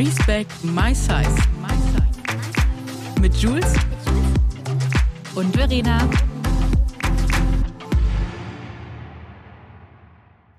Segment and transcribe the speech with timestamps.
[0.00, 1.36] Respect My Size.
[3.20, 3.74] Mit Jules
[5.34, 6.08] und Verena.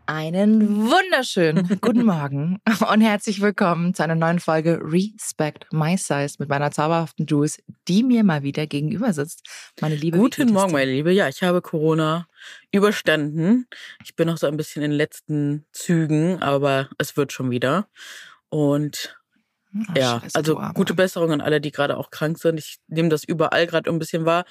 [0.06, 6.48] Einen wunderschönen guten Morgen und herzlich willkommen zu einer neuen Folge Respect My Size mit
[6.48, 9.48] meiner zauberhaften Jules, die mir mal wieder gegenüber sitzt.
[9.82, 11.12] Meine liebe Guten Morgen, meine Liebe.
[11.12, 12.28] Ja, ich habe Corona
[12.72, 13.66] überstanden.
[14.04, 17.88] Ich bin noch so ein bisschen in den letzten Zügen, aber es wird schon wieder.
[18.50, 19.18] Und
[19.74, 22.58] Oh, ja, scheiße, also gute Besserung an alle, die gerade auch krank sind.
[22.60, 24.46] Ich nehme das überall gerade ein bisschen wahr.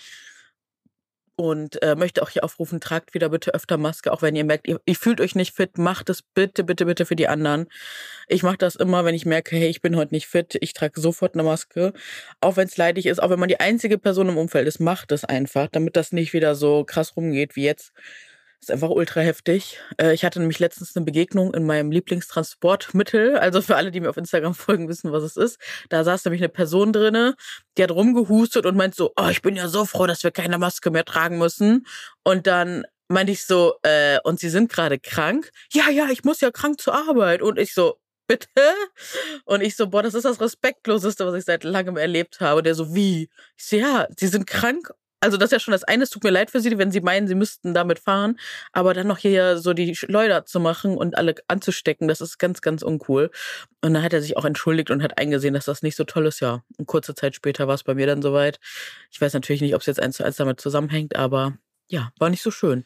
[1.37, 4.69] Und äh, möchte auch hier aufrufen, tragt wieder bitte öfter Maske, auch wenn ihr merkt,
[4.69, 7.67] ihr, ihr fühlt euch nicht fit, macht es bitte, bitte, bitte für die anderen.
[8.29, 11.01] Ich mache das immer, wenn ich merke, hey, ich bin heute nicht fit, ich trage
[11.01, 11.95] sofort eine Maske.
[12.43, 15.13] Auch wenn es leidig ist, auch wenn man die einzige Person im Umfeld ist, macht
[15.13, 17.93] es einfach, damit das nicht wieder so krass rumgeht wie jetzt.
[18.61, 19.79] Ist einfach ultra heftig.
[19.97, 23.39] Äh, Ich hatte nämlich letztens eine Begegnung in meinem Lieblingstransportmittel.
[23.39, 25.59] Also für alle, die mir auf Instagram folgen, wissen, was es ist.
[25.89, 27.35] Da saß nämlich eine Person drinne,
[27.79, 30.59] die hat rumgehustet und meint so, oh, ich bin ja so froh, dass wir keine
[30.59, 31.87] Maske mehr tragen müssen.
[32.23, 35.51] Und dann meinte ich so, äh, und Sie sind gerade krank?
[35.73, 37.41] Ja, ja, ich muss ja krank zur Arbeit.
[37.41, 38.51] Und ich so, bitte?
[39.45, 42.59] Und ich so, boah, das ist das Respektloseste, was ich seit langem erlebt habe.
[42.59, 43.31] Und der so, wie?
[43.57, 46.25] Ich so, ja, Sie sind krank also das ist ja schon das eine, es tut
[46.25, 48.39] mir leid für sie, wenn sie meinen, sie müssten damit fahren,
[48.73, 52.63] aber dann noch hier so die Schleuder zu machen und alle anzustecken, das ist ganz,
[52.63, 53.31] ganz uncool.
[53.83, 56.27] Und dann hat er sich auch entschuldigt und hat eingesehen, dass das nicht so toll
[56.27, 56.63] ist, ja.
[56.79, 58.59] Und kurze Zeit später war es bei mir dann soweit.
[59.11, 62.31] Ich weiß natürlich nicht, ob es jetzt eins zu eins damit zusammenhängt, aber ja, war
[62.31, 62.85] nicht so schön.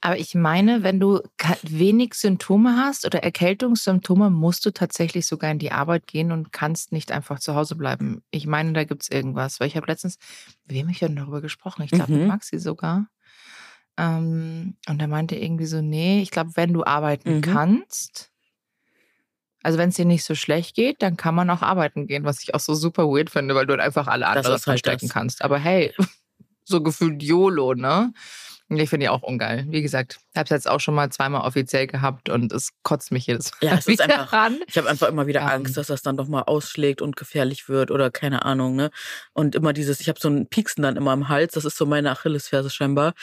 [0.00, 1.20] Aber ich meine, wenn du
[1.62, 6.92] wenig Symptome hast oder Erkältungssymptome, musst du tatsächlich sogar in die Arbeit gehen und kannst
[6.92, 8.22] nicht einfach zu Hause bleiben.
[8.30, 9.60] Ich meine, da gibt es irgendwas.
[9.60, 10.18] Weil ich habe letztens,
[10.66, 11.82] mit wem ich denn darüber gesprochen?
[11.82, 12.28] Ich glaube, mit Mhm.
[12.28, 13.08] Maxi sogar.
[13.96, 17.40] Ähm, und er meinte irgendwie so, nee, ich glaube, wenn du arbeiten Mhm.
[17.40, 18.30] kannst,
[19.62, 22.42] also wenn es dir nicht so schlecht geht, dann kann man auch arbeiten gehen, was
[22.42, 25.42] ich auch so super weird finde, weil du halt einfach alle anderen ist halt kannst.
[25.42, 25.92] Aber hey,
[26.64, 28.12] so gefühlt YOLO, ne?
[28.68, 29.64] Ich finde die auch ungeil.
[29.68, 33.12] Wie gesagt, ich habe es jetzt auch schon mal zweimal offiziell gehabt und es kotzt
[33.12, 34.58] mich jedes Mal Ja, es ist einfach- ran.
[34.66, 35.46] Ich habe einfach immer wieder Ähm.
[35.48, 38.90] Angst, dass das dann doch mal ausschlägt und gefährlich wird oder keine Ahnung, ne?
[39.34, 41.86] Und immer dieses, ich habe so ein Pieksen dann immer im Hals, das ist so
[41.86, 43.14] meine Achillesferse scheinbar.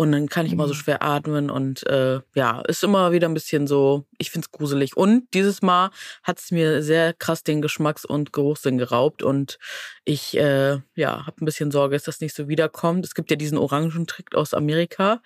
[0.00, 0.78] Und dann kann ich immer so Mhm.
[0.78, 4.96] schwer atmen und äh, ja, ist immer wieder ein bisschen so, ich find's gruselig.
[4.96, 5.90] Und dieses Mal
[6.22, 9.58] hat's mir sehr krass den Geschmacks- und Geruchssinn geraubt und
[10.04, 13.04] ich äh, ja, habe ein bisschen Sorge, dass das nicht so wiederkommt.
[13.04, 15.20] Es gibt ja diesen Orangentrick aus Amerika.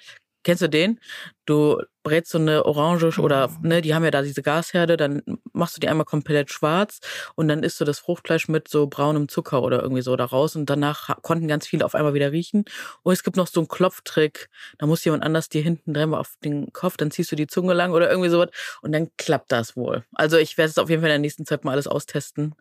[0.45, 0.99] Kennst du den?
[1.47, 5.23] Du brätst so eine Orange oder, ne, die haben ja da diese Gasherde, dann
[5.53, 7.01] machst du die einmal komplett schwarz
[7.37, 10.57] und dann isst du das Fruchtfleisch mit so braunem Zucker oder irgendwie so da raus
[10.57, 12.65] und danach konnten ganz viele auf einmal wieder riechen.
[13.03, 14.49] Und es gibt noch so einen Klopftrick,
[14.79, 17.75] da muss jemand anders dir hinten dreimal auf den Kopf, dann ziehst du die Zunge
[17.75, 18.51] lang oder irgendwie sowas
[18.83, 20.05] und dann klappt das wohl.
[20.15, 22.55] Also ich werde es auf jeden Fall in der nächsten Zeit mal alles austesten,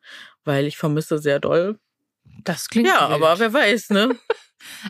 [0.43, 1.77] weil ich vermisse sehr doll.
[2.43, 3.21] Das klingt Ja, wild.
[3.23, 4.17] aber wer weiß, ne?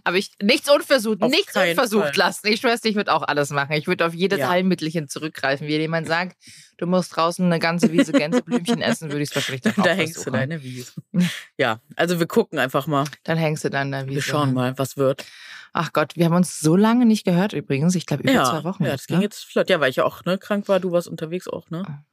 [0.04, 2.18] Aber ich, nichts unversucht, Auf nichts unversucht Fall.
[2.18, 2.48] lassen.
[2.48, 3.72] Ich schwör's, ich würde auch alles machen.
[3.72, 4.50] Ich würde auf jedes Ja.
[4.50, 5.66] Heilmittelchen zurückgreifen.
[5.66, 6.36] Wie jemand sagt,
[6.78, 9.92] du musst draußen eine ganze Wiese Gänseblümchen essen, würde ich es wahrscheinlich dann auch da
[9.94, 10.34] hängst du versuchen.
[10.34, 10.92] deine Wiese.
[11.58, 13.06] Ja, also wir gucken einfach mal.
[13.24, 14.16] Dann hängst du dann da Wiese.
[14.16, 15.26] Wir schauen mal, was wird.
[15.72, 17.96] Ach Gott, wir haben uns so lange nicht gehört übrigens.
[17.96, 18.84] Ich glaube, über ja, zwei Wochen.
[18.84, 19.24] ja, jetzt, das ging ne?
[19.24, 19.70] jetzt flott.
[19.70, 20.82] Ja, weil ich ja auch ne, krank war.
[20.82, 22.04] Du warst unterwegs auch, ne?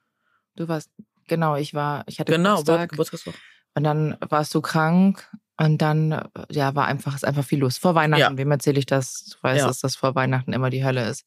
[0.54, 0.90] Du warst,
[1.26, 3.34] genau, ich war, ich hatte Genau, Geburtstag Geburtstag.
[3.78, 7.78] Und dann warst du krank und dann, äh, ja, war einfach, ist einfach viel los.
[7.78, 8.36] Vor Weihnachten, Ja.
[8.36, 9.36] wem erzähle ich das?
[9.36, 9.66] Du weißt, Ja.
[9.68, 11.22] dass das vor Weihnachten immer die Hölle ist.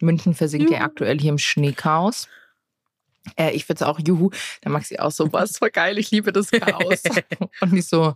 [0.00, 2.26] München versinkt ja aktuell hier im Schneechaos.
[3.36, 4.30] Äh, ich finde es auch, juhu,
[4.62, 7.02] da mag sie auch so, was voll geil, ich liebe das Chaos.
[7.60, 8.14] und ich so,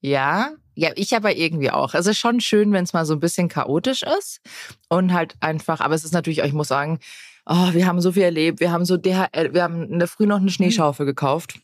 [0.00, 1.92] ja, ja, ich aber irgendwie auch.
[1.92, 4.40] Es ist schon schön, wenn es mal so ein bisschen chaotisch ist
[4.88, 7.00] und halt einfach, aber es ist natürlich, ich muss sagen,
[7.44, 10.24] oh, wir haben so viel erlebt, wir haben so DHL, wir haben in der Früh
[10.26, 11.60] noch eine Schneeschaufel gekauft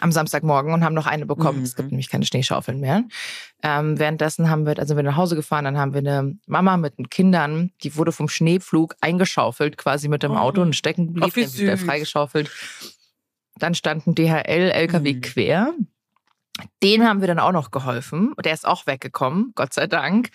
[0.00, 1.62] am Samstagmorgen und haben noch eine bekommen.
[1.62, 1.92] Es gibt Mhm.
[1.92, 3.04] nämlich keine Schneeschaufeln mehr.
[3.62, 6.98] Ähm, währenddessen haben wir, also wir nach Hause gefahren, dann haben wir eine Mama mit
[6.98, 10.36] den Kindern, die wurde vom Schneepflug eingeschaufelt, quasi mit dem Oh.
[10.36, 12.50] Auto und stecken geblieben, wie dann wieder freigeschaufelt.
[13.56, 15.20] Dann stand ein DHL-LKW Mhm.
[15.20, 15.72] quer.
[16.82, 18.34] Den haben wir dann auch noch geholfen.
[18.44, 20.30] Der ist auch weggekommen, Gott sei Dank.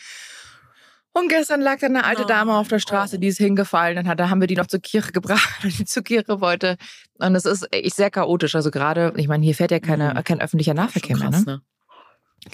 [1.18, 2.28] Und gestern lag dann eine alte Nein.
[2.30, 3.96] Dame auf der Straße, die ist hingefallen.
[3.96, 6.78] Dann hat, da haben wir die noch zur Kirche gebracht, weil die zur Kirche wollte.
[7.20, 8.56] Und es ist echt sehr chaotisch.
[8.56, 10.24] Also gerade, ich meine, hier fährt ja keine, Mhm.
[10.24, 11.30] kein öffentlicher Nahverkehr mehr.
[11.30, 11.42] Ne?
[11.46, 11.62] ne?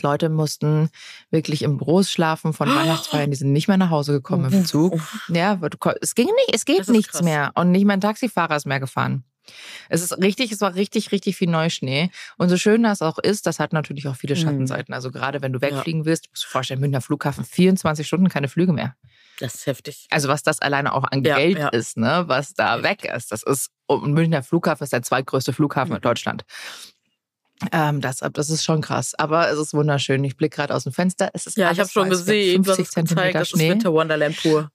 [0.01, 0.89] Leute mussten
[1.29, 3.29] wirklich im Büros schlafen von Weihnachtsfeiern.
[3.31, 4.99] Die sind nicht mehr nach Hause gekommen im Zug.
[5.27, 5.59] Ja,
[6.01, 7.21] es ging nicht, es geht nichts krass.
[7.21, 7.51] mehr.
[7.55, 9.23] Und nicht mein Taxifahrer ist mehr gefahren.
[9.89, 12.09] Es ist richtig, es war richtig, richtig viel Neuschnee.
[12.37, 14.39] Und so schön das auch ist, das hat natürlich auch viele Mhm.
[14.39, 14.93] Schattenseiten.
[14.93, 18.47] Also gerade wenn du wegfliegen willst, musst du dir vorstellen, Münchner Flughafen, 24 Stunden keine
[18.47, 18.95] Flüge mehr.
[19.39, 20.07] Das ist heftig.
[20.11, 21.67] Also was das alleine auch an Ja, Geld ja.
[21.69, 23.31] ist, ne, was da weg ist.
[23.31, 25.95] Das ist, und Münchner Flughafen ist der zweitgrößte Flughafen Mhm.
[25.97, 26.45] in Deutschland.
[27.71, 29.13] Ähm, das, das ist schon krass.
[29.15, 30.23] Aber es ist wunderschön.
[30.23, 31.29] Ich blicke gerade aus dem Fenster.
[31.33, 33.69] Es ist Ja, ich habe schon gesehen, du hast 50 gezeigt, Zentimeter das ist Schnee.
[33.69, 34.69] Winter Wonderland pur.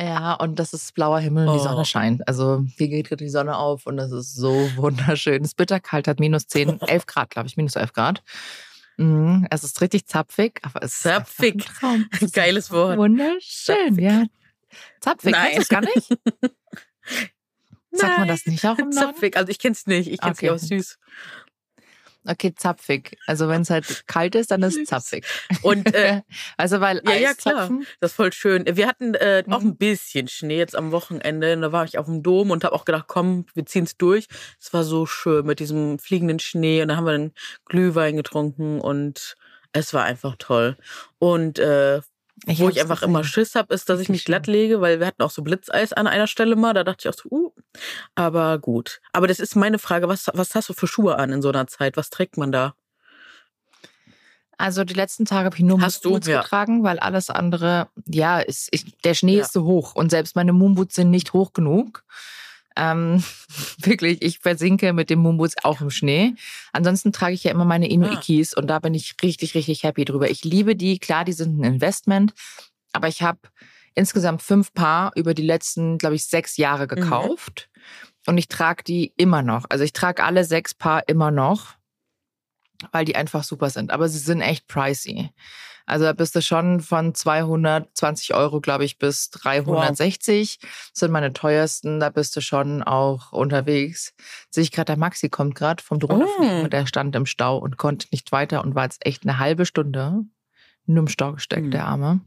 [0.00, 1.64] Ja, und das ist blauer Himmel und die Oh.
[1.64, 2.26] Sonne scheint.
[2.26, 5.42] Also hier geht gerade die Sonne auf und das ist so wunderschön.
[5.42, 8.22] Es ist bitterkalt, hat minus 10, 11 Grad, glaube ich, minus 11 Grad.
[8.96, 11.54] Mhm, es ist richtig zapfig, aber es ist Zapfig.
[11.54, 12.06] ein Traum.
[12.12, 12.96] Es ist Geiles Wort.
[12.98, 14.24] Wunderschön, ja.
[15.00, 15.52] Zapfig, Nein.
[15.52, 17.28] kennst du es gar nicht?
[17.92, 18.92] Sagt man das nicht auch im Norden?
[19.14, 19.36] Zapfig.
[19.36, 20.08] Also ich kenn's nicht.
[20.10, 20.46] Ich kenn's Okay.
[20.46, 20.98] nicht, aber süß.
[22.26, 23.16] Okay, zapfig.
[23.26, 25.24] Also wenn es halt kalt ist, dann ist es zapfig.
[25.62, 26.20] Und äh,
[26.58, 27.70] Also weil Ja, ja, klar.
[28.00, 28.64] Das ist voll schön.
[28.66, 29.68] Wir hatten äh, auch Mhm.
[29.68, 31.54] ein bisschen Schnee jetzt am Wochenende.
[31.54, 34.26] Und Da war ich auf dem Dom und habe auch gedacht, komm, wir ziehen's durch.
[34.60, 36.82] Es war so schön mit diesem fliegenden Schnee.
[36.82, 37.32] Und da haben wir dann
[37.64, 39.34] Glühwein getrunken und
[39.72, 40.76] es war einfach toll.
[41.18, 42.00] Und äh,
[42.46, 43.32] wo hab's ich einfach immer gesehen.
[43.32, 46.06] Schiss habe, ist, dass ich mich glatt lege, weil wir hatten auch so Blitzeis an
[46.06, 46.72] einer Stelle mal.
[46.74, 47.52] Da dachte ich auch so, uh,
[48.14, 49.00] aber gut.
[49.12, 51.66] Aber das ist meine Frage, was, was hast du für Schuhe an in so einer
[51.66, 51.96] Zeit?
[51.96, 52.74] Was trägt man da?
[54.58, 56.04] Also die letzten Tage habe ich nur Hast?
[56.04, 56.42] Moonboots Ja.
[56.42, 59.42] getragen, weil alles andere, ja, ist, ich, der Schnee Ja.
[59.42, 62.04] ist so hoch und selbst meine Moonboots sind nicht hoch genug.
[62.76, 63.22] Ähm,
[63.78, 66.34] wirklich, ich versinke mit den Moonboots auch im Schnee.
[66.72, 70.30] Ansonsten trage ich ja immer meine Inuikis und da bin ich richtig, richtig happy drüber.
[70.30, 72.32] Ich liebe die, klar, die sind ein Investment,
[72.92, 73.40] aber ich habe
[73.94, 77.68] insgesamt fünf Paar über die letzten, glaube ich, sechs Jahre gekauft
[78.26, 79.66] und ich trage die immer noch.
[79.68, 81.80] Also ich trage alle sechs Paar immer noch
[82.92, 83.90] weil die einfach super sind.
[83.90, 85.30] Aber sie sind echt pricey.
[85.90, 90.58] Also da bist du schon von 220 Euro, glaube ich, bis 360
[90.94, 92.00] sind meine teuersten.
[92.00, 94.14] Da bist du schon auch unterwegs.
[94.50, 96.64] Sehe ich gerade, der Maxi kommt gerade vom Drohnenfliegen Oh.
[96.64, 99.66] und der stand im Stau und konnte nicht weiter und war jetzt echt eine halbe
[99.66, 100.24] Stunde
[100.86, 101.70] nur im Stau gesteckt, Mhm.
[101.72, 102.20] der Arme.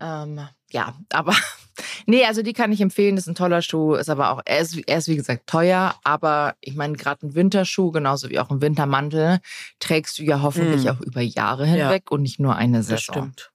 [0.00, 1.34] Ähm, ja, aber
[2.06, 3.16] nee, also die kann ich empfehlen.
[3.16, 5.94] Das ist ein toller Schuh, ist aber auch, er ist, er ist wie gesagt teuer,
[6.04, 9.40] aber ich meine, gerade ein Winterschuh, genauso wie auch ein Wintermantel,
[9.80, 10.88] trägst du ja hoffentlich Mm.
[10.88, 13.14] auch über Jahre hinweg und nicht nur eine Das Saison.
[13.14, 13.50] stimmt.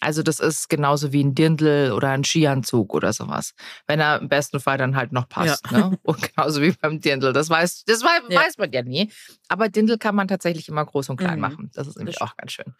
[0.00, 3.54] Also das ist genauso wie ein Dirndl oder ein Skianzug oder sowas.
[3.86, 5.64] Wenn er im besten Fall dann halt noch passt.
[5.70, 5.88] Ja.
[5.88, 5.98] Ne?
[6.02, 7.32] Und genauso wie beim Dirndl.
[7.32, 8.40] Das weiß, das weiß, Ja.
[8.40, 9.10] weiß man ja nie.
[9.48, 11.40] Aber Dirndl kann man tatsächlich immer groß und klein Mhm.
[11.40, 11.70] machen.
[11.74, 12.74] Das ist nämlich Das auch ganz schön.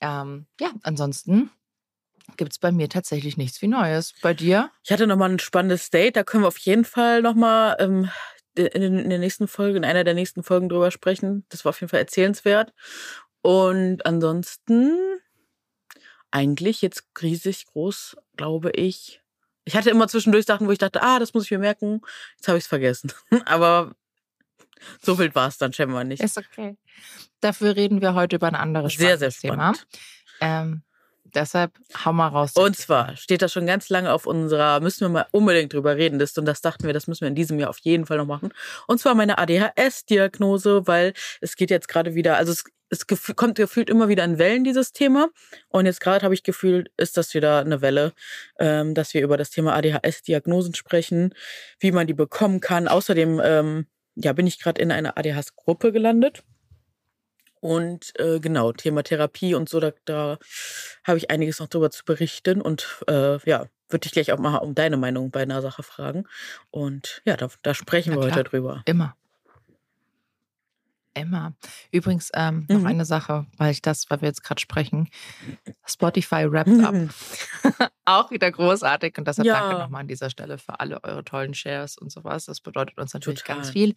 [0.00, 1.50] Ähm, ja, ansonsten
[2.36, 4.14] gibt es bei mir tatsächlich nichts wie Neues.
[4.22, 4.70] Bei dir?
[4.82, 8.10] Ich hatte nochmal ein spannendes Date, da können wir auf jeden Fall nochmal ähm,
[8.56, 11.44] in, der nächsten Folge, in einer der nächsten Folgen drüber sprechen.
[11.48, 12.72] Das war auf jeden Fall erzählenswert.
[13.42, 14.96] Und ansonsten
[16.30, 19.22] eigentlich jetzt riesig groß, glaube ich.
[19.64, 22.00] Ich hatte immer zwischendurch Sachen, wo ich dachte, ah, das muss ich mir merken.
[22.36, 23.12] Jetzt habe ich es vergessen.
[23.46, 23.94] Aber
[25.00, 26.22] so wild war es dann scheinbar nicht.
[26.22, 26.76] Ist okay.
[27.40, 29.86] Dafür reden wir heute über ein anderes Sehr, sehr spannend.
[30.40, 30.62] Thema.
[30.62, 30.82] Ähm,
[31.34, 31.72] deshalb
[32.04, 32.52] hau mal raus.
[32.54, 36.18] Und zwar steht das schon ganz lange auf unserer, müssen wir mal unbedingt drüber reden,
[36.18, 36.40] Liste.
[36.40, 38.50] Und das dachten wir, das müssen wir in diesem Jahr auf jeden Fall noch machen.
[38.86, 43.56] Und zwar meine ADHS-Diagnose, weil es geht jetzt gerade wieder, also es, es gef- kommt
[43.56, 45.28] gefühlt immer wieder in Wellen, dieses Thema.
[45.68, 48.12] Und jetzt gerade habe ich gefühlt, ist das wieder eine Welle,
[48.58, 51.34] ähm, dass wir über das Thema ADHS-Diagnosen sprechen,
[51.80, 52.88] wie man die bekommen kann.
[52.88, 56.42] Außerdem, ähm, ja, bin ich gerade in einer ADHS-Gruppe gelandet.
[57.60, 60.38] Und äh, genau, Thema Therapie und so, da, da
[61.04, 62.60] habe ich einiges noch drüber zu berichten.
[62.60, 66.24] Und äh, ja, würde dich gleich auch mal um deine Meinung bei einer Sache fragen.
[66.70, 68.38] Und ja, da, da sprechen Na wir klar.
[68.38, 68.82] heute drüber.
[68.86, 69.16] Immer.
[71.16, 71.54] Immer.
[71.90, 72.86] Übrigens, ähm, noch Mhm.
[72.86, 75.08] eine Sache, weil ich das, weil wir jetzt gerade sprechen.
[75.86, 76.94] Spotify wrapped up.
[78.04, 79.16] Auch wieder großartig.
[79.18, 79.60] Und deshalb Ja.
[79.60, 82.44] danke nochmal an dieser Stelle für alle eure tollen Shares und sowas.
[82.44, 83.56] Das bedeutet uns natürlich Total.
[83.56, 83.94] ganz viel.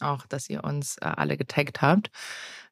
[0.00, 2.10] Auch, dass ihr uns äh, alle getaggt habt.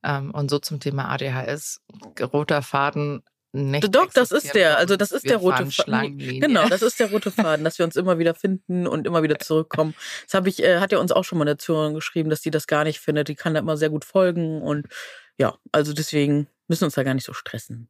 [0.02, 1.80] Ähm, und so zum Thema ADHS.
[2.20, 3.22] Roter Faden.
[3.56, 4.78] Nicht Doch, das ist der.
[4.78, 6.18] Also das ist der rote Faden.
[6.18, 9.38] Genau, das ist der rote Faden, dass wir uns immer wieder finden und immer wieder
[9.38, 9.94] zurückkommen.
[10.24, 12.50] Das habe ich, äh, hat ja uns auch schon mal eine Zuhörerin geschrieben, dass die
[12.50, 13.28] das gar nicht findet.
[13.28, 14.88] Die kann da immer sehr gut folgen und
[15.38, 17.88] ja, also deswegen müssen wir uns da gar nicht so stressen.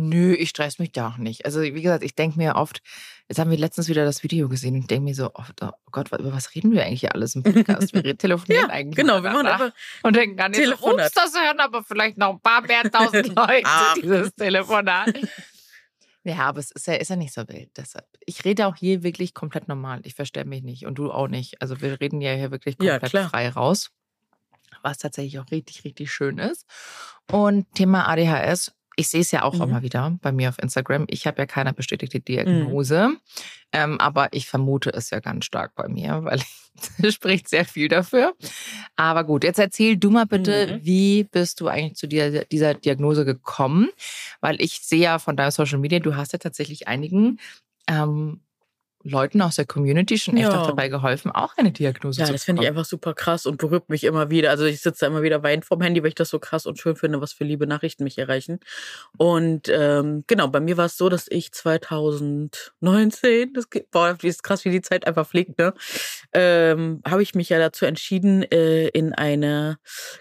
[0.00, 1.44] Nö, ich stress mich da auch nicht.
[1.44, 2.82] Also, wie gesagt, ich denke mir oft,
[3.28, 6.12] jetzt haben wir letztens wieder das Video gesehen und denke mir so, oh, oh Gott,
[6.12, 7.92] über was reden wir eigentlich hier alles im Podcast?
[7.92, 8.94] Wir telefonieren eigentlich.
[8.94, 9.72] Genau, wir machen einfach
[10.04, 13.26] und denken gar nicht so, ups, das hören aber vielleicht noch ein paar mehr tausend
[13.34, 13.94] Leute, Ach.
[13.94, 15.18] dieses Telefonat.
[16.24, 17.70] Ja, aber es ist ja, ist ja nicht so wild.
[17.78, 18.04] Deshalb.
[18.26, 20.00] Ich rede auch hier wirklich komplett normal.
[20.02, 21.62] Ich verstelle mich nicht und du auch nicht.
[21.62, 23.30] Also wir reden ja hier wirklich Ja, komplett klar.
[23.30, 23.90] frei raus.
[24.82, 26.66] Was tatsächlich auch richtig, richtig schön ist.
[27.30, 28.72] Und Thema ADHS.
[28.98, 29.62] Ich sehe es ja auch Mhm.
[29.62, 31.04] immer wieder bei mir auf Instagram.
[31.08, 33.10] Ich habe ja keine bestätigte Diagnose,
[33.72, 36.40] ähm, aber ich vermute es ja ganz stark bei mir, weil
[37.02, 38.34] es spricht sehr viel dafür.
[38.96, 40.84] Aber gut, jetzt erzähl du mal bitte, Mhm.
[40.84, 43.88] wie bist du eigentlich zu dieser, dieser Diagnose gekommen?
[44.40, 47.38] Weil ich sehe ja von deinem Social Media, du hast ja tatsächlich einigen
[47.88, 48.40] ähm,
[49.04, 50.60] Leuten aus der Community schon echt Ja.
[50.62, 52.78] auch dabei geholfen, auch eine Diagnose Ja, zu das finde ich bekommen.
[52.78, 54.50] einfach super krass und berührt mich immer wieder.
[54.50, 56.78] Also ich sitze da immer wieder weinend vorm Handy, weil ich das so krass und
[56.78, 58.60] schön finde, was für liebe Nachrichten mich erreichen.
[59.16, 64.28] Und ähm, genau, bei mir war es so, dass ich 2019, das geht, boah, wie
[64.28, 65.72] ist krass, wie die Zeit einfach fliegt, ne?
[66.32, 69.78] Ähm, habe ich mich ja dazu entschieden, äh, in eine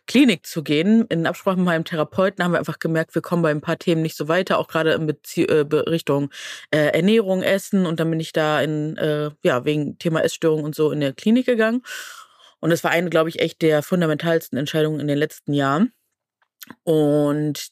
[0.07, 1.05] Klinik zu gehen.
[1.09, 4.01] In Absprache mit meinem Therapeuten haben wir einfach gemerkt, wir kommen bei ein paar Themen
[4.01, 6.29] nicht so weiter, auch gerade in Bezie äh, Richtung
[6.71, 7.85] äh, Ernährung, Essen.
[7.85, 11.13] Und dann bin ich da in, äh, ja, wegen Thema Essstörung und so in der
[11.13, 11.81] Klinik gegangen.
[12.59, 15.93] Und das war eine, glaube ich, echt der fundamentalsten Entscheidungen in den letzten Jahren.
[16.83, 17.71] Und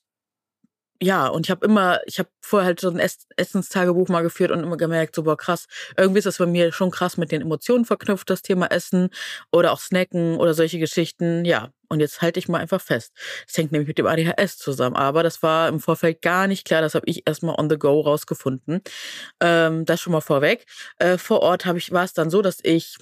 [1.02, 4.52] ja, und ich habe immer, ich habe vorher halt so ein Ess Essenstagebuch mal geführt
[4.52, 7.42] und immer gemerkt, so boah, krass, irgendwie ist das bei mir schon krass mit den
[7.42, 9.10] Emotionen verknüpft, das Thema Essen
[9.52, 11.44] oder auch Snacken oder solche Geschichten.
[11.46, 13.13] Ja, und jetzt halte ich mal einfach fest.
[13.48, 14.96] Das hängt nämlich mit dem ADHS zusammen.
[14.96, 16.82] Aber das war im Vorfeld gar nicht klar.
[16.82, 18.82] Das habe ich erstmal on the go rausgefunden.
[19.42, 20.65] Ähm, das schon mal vorweg.
[21.00, 22.98] Äh, vor Ort habe ich, war es dann so, dass ich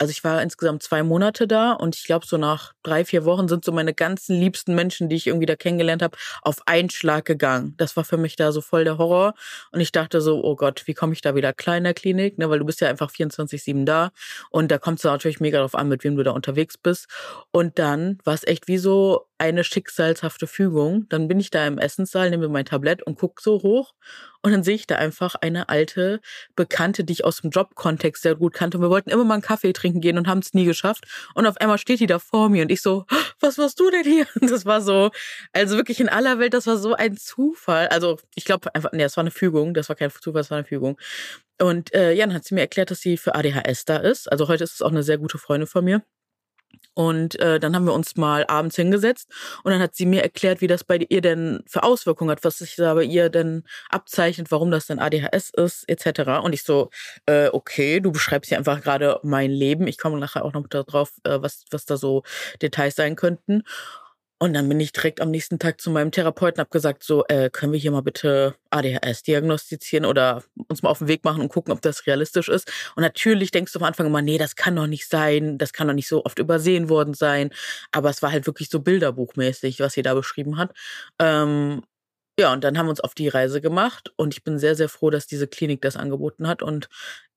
[0.00, 3.48] also ich war insgesamt zwei Monate da und ich glaube, so nach drei, vier Wochen
[3.48, 7.26] sind so meine ganzen liebsten Menschen, die ich irgendwie da kennengelernt habe, auf einen Schlag
[7.26, 7.74] gegangen.
[7.76, 9.34] Das war für mich da so voll der Horror.
[9.72, 12.38] Und ich dachte so, oh Gott, wie komme ich da wieder klar in der Klinik?
[12.38, 14.10] Ne, weil du bist ja einfach 24-7 da.
[14.48, 17.06] Und da kommt es natürlich mega drauf an, mit wem du da unterwegs bist.
[17.50, 21.06] Und dann war es echt wie so eine schicksalshafte Fügung.
[21.08, 23.94] Dann bin ich da im Essenssaal, nehme mein Tablett und guck so hoch.
[24.42, 26.20] Und dann sehe ich da einfach eine alte
[26.56, 28.76] Bekannte, die ich aus dem Jobkontext sehr gut kannte.
[28.78, 31.06] Und wir wollten immer mal einen Kaffee trinken gehen und haben es nie geschafft.
[31.34, 33.06] Und auf einmal steht die da vor mir und ich so,
[33.40, 34.26] was warst du denn hier?
[34.40, 35.10] Und das war so,
[35.52, 37.88] also wirklich in aller Welt, das war so ein Zufall.
[37.88, 39.74] Also ich glaube einfach, nee, das war eine Fügung.
[39.74, 40.98] Das war kein Zufall, das war eine Fügung.
[41.60, 44.30] Und äh, ja, dann hat sie mir erklärt, dass sie für ADHS da ist.
[44.30, 46.02] Also heute ist es auch eine sehr gute Freundin von mir.
[46.94, 49.30] Und äh, dann haben wir uns mal abends hingesetzt
[49.62, 52.58] und dann hat sie mir erklärt, wie das bei ihr denn für Auswirkungen hat, was
[52.58, 56.42] sich da bei ihr denn abzeichnet, warum das denn ADHS ist, etc.
[56.42, 56.90] Und ich so,
[57.26, 59.86] äh, okay, du beschreibst hier einfach gerade mein Leben.
[59.86, 62.22] Ich komme nachher auch noch darauf, äh, was, was da so
[62.60, 63.62] Details sein könnten.
[64.42, 67.50] Und dann bin ich direkt am nächsten Tag zu meinem Therapeuten, hab gesagt, so, äh,
[67.50, 71.50] können wir hier mal bitte ADHS diagnostizieren oder uns mal auf den Weg machen und
[71.50, 72.72] gucken, ob das realistisch ist.
[72.96, 75.88] Und natürlich denkst du am Anfang immer, nee, das kann doch nicht sein, das kann
[75.88, 77.50] doch nicht so oft übersehen worden sein.
[77.92, 80.72] Aber es war halt wirklich so bilderbuchmäßig, was sie da beschrieben hat.
[81.18, 81.82] Ähm,
[82.38, 84.88] ja, und dann haben wir uns auf die Reise gemacht und ich bin sehr, sehr
[84.88, 86.62] froh, dass diese Klinik das angeboten hat.
[86.62, 86.88] Und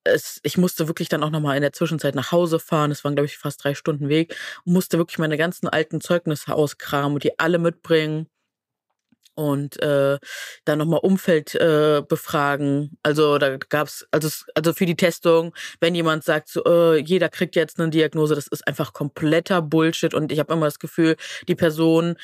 [0.04, 2.92] es, ich musste wirklich dann auch nochmal in der Zwischenzeit nach Hause fahren.
[2.92, 4.36] Es waren, glaube ich, fast drei Stunden Weg.
[4.66, 8.28] Und musste wirklich meine ganzen alten Zeugnisse auskramen und die alle mitbringen.
[9.36, 10.20] Und äh,
[10.66, 13.00] dann nochmal Umfeld äh, befragen.
[13.02, 17.56] Also da gab's, also, also für die Testung, wenn jemand sagt, so, äh, jeder kriegt
[17.56, 20.14] jetzt eine Diagnose, das ist einfach kompletter Bullshit.
[20.14, 21.16] Und ich habe immer das Gefühl,
[21.48, 22.16] die Person,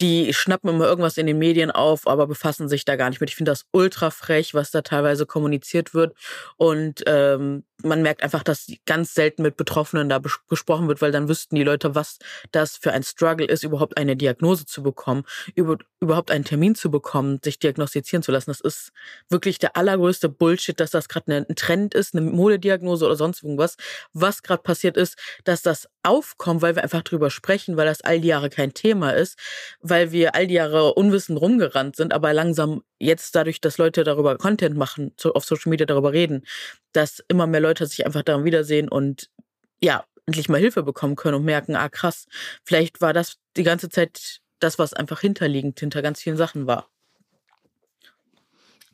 [0.00, 3.30] die schnappen immer irgendwas in den Medien auf, aber befassen sich da gar nicht mit.
[3.30, 6.16] Ich finde das ultra frech, was da teilweise kommuniziert wird.
[6.56, 11.28] Und ähm, man merkt einfach, dass ganz selten mit Betroffenen da gesprochen wird, weil dann
[11.28, 12.18] wüssten die Leute, was
[12.50, 16.90] das für ein Struggle ist, überhaupt eine Diagnose zu bekommen, über, überhaupt einen Termin zu
[16.90, 18.50] bekommen, sich diagnostizieren zu lassen.
[18.50, 18.92] Das ist
[19.28, 23.76] wirklich der allergrößte Bullshit, dass das gerade ein Trend ist, eine Modediagnose oder sonst irgendwas.
[24.12, 28.20] Was gerade passiert ist, dass das aufkommt, weil wir einfach drüber sprechen, weil das all
[28.20, 29.38] die Jahre kein Thema ist,
[29.80, 34.36] weil wir all die Jahre unwissend rumgerannt sind, aber langsam jetzt dadurch, dass Leute darüber
[34.38, 36.44] Content machen, auf Social Media darüber reden,
[36.92, 39.30] dass immer mehr Leute sich einfach daran wiedersehen und
[39.80, 42.26] ja, endlich mal Hilfe bekommen können und merken, ah krass,
[42.64, 46.90] vielleicht war das die ganze Zeit das, was einfach hinterliegend hinter ganz vielen Sachen war.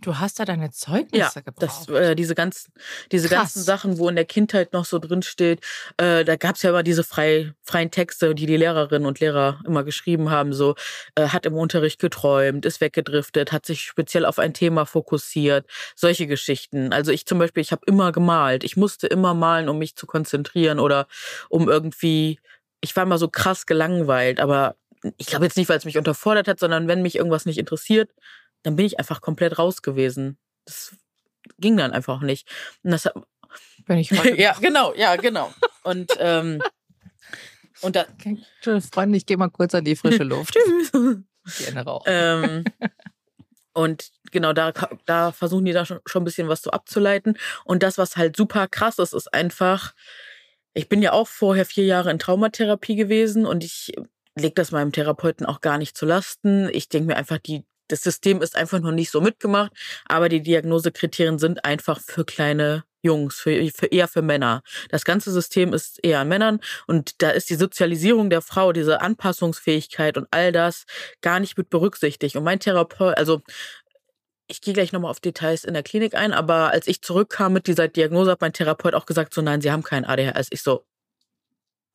[0.04, 1.88] Du hast da deine Zeugnisse Ja, gebraucht.
[1.88, 2.72] das, äh, diese ganzen,
[3.10, 3.38] diese Krass.
[3.54, 5.64] ganzen Sachen, wo in der Kindheit noch so drin steht,
[5.96, 9.82] äh, da gab's ja immer diese frei, freien Texte, die die Lehrerinnen und Lehrer immer
[9.82, 10.74] geschrieben haben, so
[11.14, 16.26] äh, hat im Unterricht geträumt, ist weggedriftet, hat sich speziell auf ein Thema fokussiert, solche
[16.26, 16.92] Geschichten.
[16.92, 20.06] Also ich zum Beispiel, ich habe immer gemalt, ich musste immer malen, um mich zu
[20.06, 21.06] konzentrieren oder
[21.48, 22.40] um irgendwie,
[22.82, 24.76] ich war immer so krass gelangweilt, aber
[25.18, 28.10] ich glaube jetzt nicht, weil es mich unterfordert hat, sondern wenn mich irgendwas nicht interessiert,
[28.64, 30.38] dann bin ich einfach komplett raus gewesen.
[30.64, 30.96] Das
[31.58, 32.48] ging dann einfach nicht.
[32.82, 33.08] Und das,
[33.86, 35.54] Bin ich heute ja, genau, ja, genau.
[35.84, 36.60] Und, ähm,
[37.82, 38.06] und da,
[38.60, 40.54] Tschüss, Freunde, ich gehe mal kurz an die frische Luft.
[40.92, 41.68] tschüss.
[41.68, 42.06] Ende rauchen.
[42.06, 42.64] ähm,
[43.74, 44.72] und genau, da,
[45.04, 47.36] da versuchen die da schon, schon ein bisschen was so abzuleiten.
[47.64, 49.94] Und das, was halt super krass ist, ist einfach,
[50.72, 53.92] ich bin ja auch vorher vier Jahre in Traumatherapie gewesen und ich
[54.36, 56.68] lege das meinem Therapeuten auch gar nicht zu Lasten.
[56.72, 59.72] Ich denke mir einfach, die das System ist einfach noch nicht so mitgemacht,
[60.06, 64.62] aber die Diagnosekriterien sind einfach für kleine Jungs, für, für eher für Männer.
[64.88, 69.02] Das ganze System ist eher an Männern und da ist die Sozialisierung der Frau, diese
[69.02, 70.84] Anpassungsfähigkeit und all das
[71.20, 72.36] gar nicht mit berücksichtigt.
[72.36, 73.42] Und mein Therapeut, also
[74.46, 77.66] ich gehe gleich nochmal auf Details in der Klinik ein, aber als ich zurückkam mit
[77.66, 80.48] dieser Diagnose, hat mein Therapeut auch gesagt, so nein, Sie haben keinen ADHS.
[80.50, 80.84] Ich so,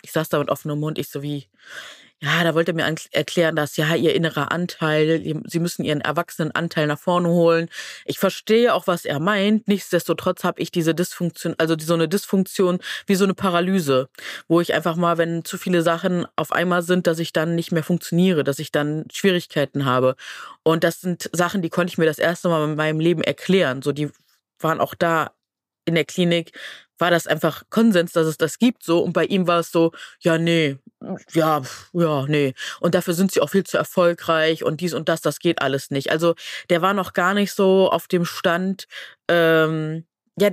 [0.03, 1.47] ich saß da mit offenem Mund, ich so wie,
[2.21, 6.51] ja, da wollte er mir erklären, dass ja ihr innerer Anteil, sie müssen ihren erwachsenen
[6.51, 7.69] Anteil nach vorne holen.
[8.03, 9.69] Ich verstehe auch, was er meint.
[9.69, 14.09] Nichtsdestotrotz habe ich diese Dysfunktion, also so eine Dysfunktion wie so eine Paralyse,
[14.49, 17.71] wo ich einfach mal, wenn zu viele Sachen auf einmal sind, dass ich dann nicht
[17.71, 20.15] mehr funktioniere, dass ich dann Schwierigkeiten habe.
[20.63, 23.81] Und das sind Sachen, die konnte ich mir das erste Mal in meinem Leben erklären.
[23.81, 24.09] So, die
[24.59, 25.31] waren auch da
[25.85, 26.51] in der Klinik
[26.99, 29.91] war das einfach Konsens, dass es das gibt so und bei ihm war es so,
[30.19, 30.77] ja, nee,
[31.33, 31.61] ja,
[31.93, 32.53] ja, nee.
[32.81, 35.91] Und dafür sind sie auch viel zu erfolgreich und dies und das, das geht alles
[35.91, 36.11] nicht.
[36.11, 36.35] Also
[36.69, 38.87] der war noch gar nicht so auf dem Stand,
[39.27, 40.05] ähm,
[40.39, 40.49] ja,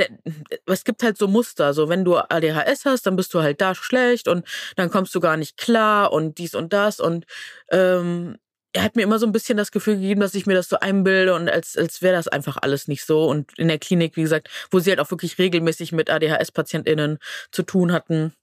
[0.67, 1.73] es gibt halt so Muster.
[1.75, 5.21] So, wenn du ADHS hast, dann bist du halt da schlecht und dann kommst du
[5.21, 7.01] gar nicht klar und dies und das.
[7.01, 7.25] Und
[7.71, 8.37] ähm,
[8.77, 10.79] er hat mir immer so ein bisschen das Gefühl gegeben, dass ich mir das so
[10.79, 13.25] einbilde und als, als wäre das einfach alles nicht so.
[13.25, 17.19] Und in der Klinik, wie gesagt, wo sie halt auch wirklich regelmäßig mit ADHS-PatientInnen
[17.51, 18.35] zu tun hatten,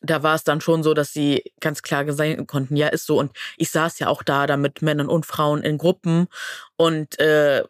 [0.00, 3.18] da war es dann schon so, dass sie ganz klar sagen konnten, ja, ist so.
[3.18, 6.28] Und ich saß ja auch da, da mit Männern und Frauen in Gruppen.
[6.76, 7.64] Und äh,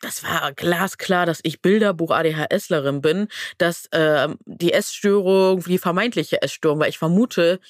[0.00, 6.80] das war glasklar, dass ich Bilderbuch ADHSlerin bin, dass äh, die Essstörung, die vermeintliche Essstörung,
[6.80, 7.60] weil ich vermute,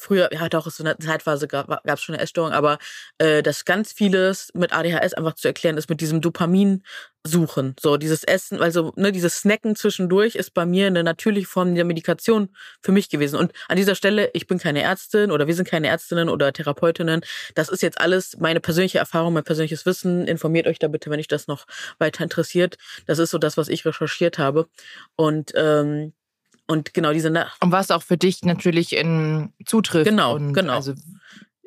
[0.00, 2.78] früher, ja doch, so eine Zeitphase gab es schon eine Essstörung, aber
[3.18, 6.82] äh, dass ganz vieles mit ADHS einfach zu erklären ist mit diesem Dopamin
[7.26, 7.74] suchen.
[7.80, 11.84] So dieses Essen, also ne, dieses Snacken zwischendurch ist bei mir eine natürliche Form der
[11.84, 12.48] Medikation
[12.80, 13.36] für mich gewesen.
[13.36, 17.22] Und an dieser Stelle, ich bin keine Ärztin oder wir sind keine Ärztinnen oder Therapeutinnen.
[17.54, 20.26] Das ist jetzt alles meine persönliche Erfahrung, mein persönliches Wissen.
[20.26, 21.66] Informiert euch da bitte, wenn euch das noch
[21.98, 22.76] weiter interessiert.
[23.06, 24.68] Das ist so das, was ich recherchiert habe.
[25.16, 26.12] Und ähm,
[26.66, 27.62] und genau diese Nacht.
[27.62, 30.08] Und was auch für dich natürlich in zutrifft.
[30.08, 30.74] Genau, genau.
[30.74, 30.94] Also,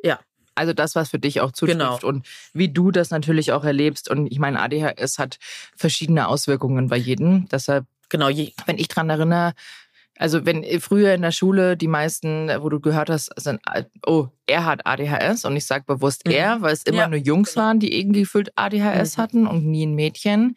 [0.04, 0.20] ja.
[0.56, 2.00] Also das, was für dich auch zutrifft Genau.
[2.04, 4.10] und wie du das natürlich auch erlebst.
[4.10, 5.38] Und ich meine, ADHS hat
[5.78, 7.48] verschiedene Auswirkungen bei jedem.
[7.50, 9.54] Deshalb, Genau, je, wenn ich dran erinnere,
[10.18, 13.62] also wenn früher in der Schule die meisten, wo du gehört hast, sind,
[14.06, 16.32] oh, er hat ADHS und ich sage bewusst Mhm.
[16.34, 17.68] er, weil es immer Ja, nur Jungs genau.
[17.68, 19.22] waren, die irgendwie gefühlt ADHS Mhm.
[19.22, 20.56] hatten und nie ein Mädchen.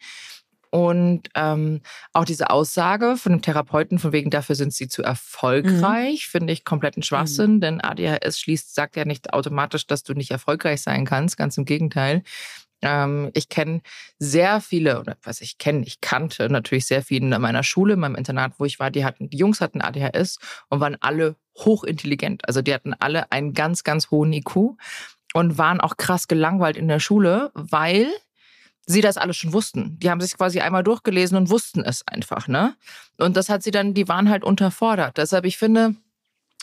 [0.73, 1.81] Und ähm,
[2.13, 6.65] auch diese Aussage von dem Therapeuten, von wegen dafür sind sie zu erfolgreich, finde ich
[6.65, 11.37] kompletten Schwachsinn, denn ADHS schließt, sagt ja nicht automatisch, dass du nicht erfolgreich sein kannst,
[11.37, 12.23] ganz im Gegenteil.
[12.81, 13.81] Ähm, ich kenne
[14.17, 17.99] sehr viele, oder was ich kenne, ich kannte natürlich sehr viele in meiner Schule, in
[17.99, 22.47] meinem Internat, wo ich war, die hatten, die Jungs hatten ADHS und waren alle hochintelligent.
[22.47, 24.55] Also die hatten alle einen ganz, ganz hohen IQ
[25.35, 28.07] und waren auch krass gelangweilt in der Schule, weil
[28.85, 29.97] sie das alles schon wussten.
[29.99, 32.75] Die haben sich quasi einmal durchgelesen und wussten es einfach, ne?
[33.17, 35.17] Und das hat sie dann, die waren halt unterfordert.
[35.17, 35.95] Deshalb, ich finde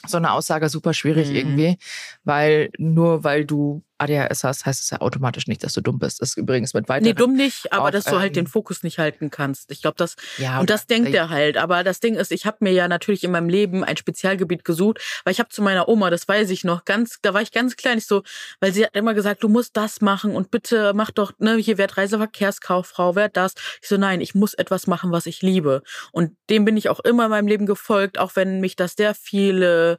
[0.06, 1.36] so eine Aussage super schwierig Mhm.
[1.36, 1.78] irgendwie,
[2.24, 6.20] weil nur weil du ADHS hast, heißt es ja automatisch nicht, dass du dumm bist.
[6.20, 7.08] Das ist übrigens mit weiteren.
[7.08, 9.70] nee, dumm nicht, aber auch, dass du halt ähm, den Fokus nicht halten kannst.
[9.70, 11.56] Ich glaube, das Ja, und das denkt er halt.
[11.56, 14.98] Aber das Ding ist, ich habe mir ja natürlich in meinem Leben ein Spezialgebiet gesucht,
[15.24, 17.76] weil ich habe zu meiner Oma, das weiß ich noch, ganz, da war ich ganz
[17.76, 18.22] klein, ich so,
[18.60, 21.78] weil sie hat immer gesagt, du musst das machen und bitte mach doch, ne, hier
[21.78, 23.54] werd Reiseverkehrskauffrau, werd das.
[23.82, 25.82] Ich so, nein, ich muss etwas machen, was ich liebe.
[26.12, 29.14] Und dem bin ich auch immer in meinem Leben gefolgt, auch wenn mich das sehr
[29.14, 29.98] viele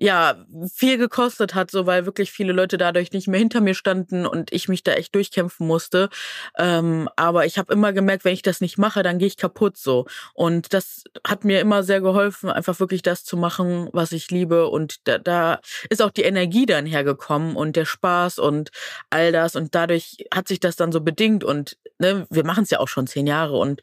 [0.00, 0.36] ja,
[0.72, 4.52] viel gekostet hat, so weil wirklich viele Leute dadurch nicht mehr hinter mir standen und
[4.52, 6.08] ich mich da echt durchkämpfen musste.
[6.56, 9.76] Ähm, aber ich habe immer gemerkt, wenn ich das nicht mache, dann gehe ich kaputt
[9.76, 10.06] so.
[10.34, 14.68] Und das hat mir immer sehr geholfen, einfach wirklich das zu machen, was ich liebe.
[14.68, 18.70] Und da, da ist auch die Energie dann hergekommen und der Spaß und
[19.10, 19.56] all das.
[19.56, 21.42] Und dadurch hat sich das dann so bedingt.
[21.42, 23.82] Und ne, wir machen es ja auch schon zehn Jahre und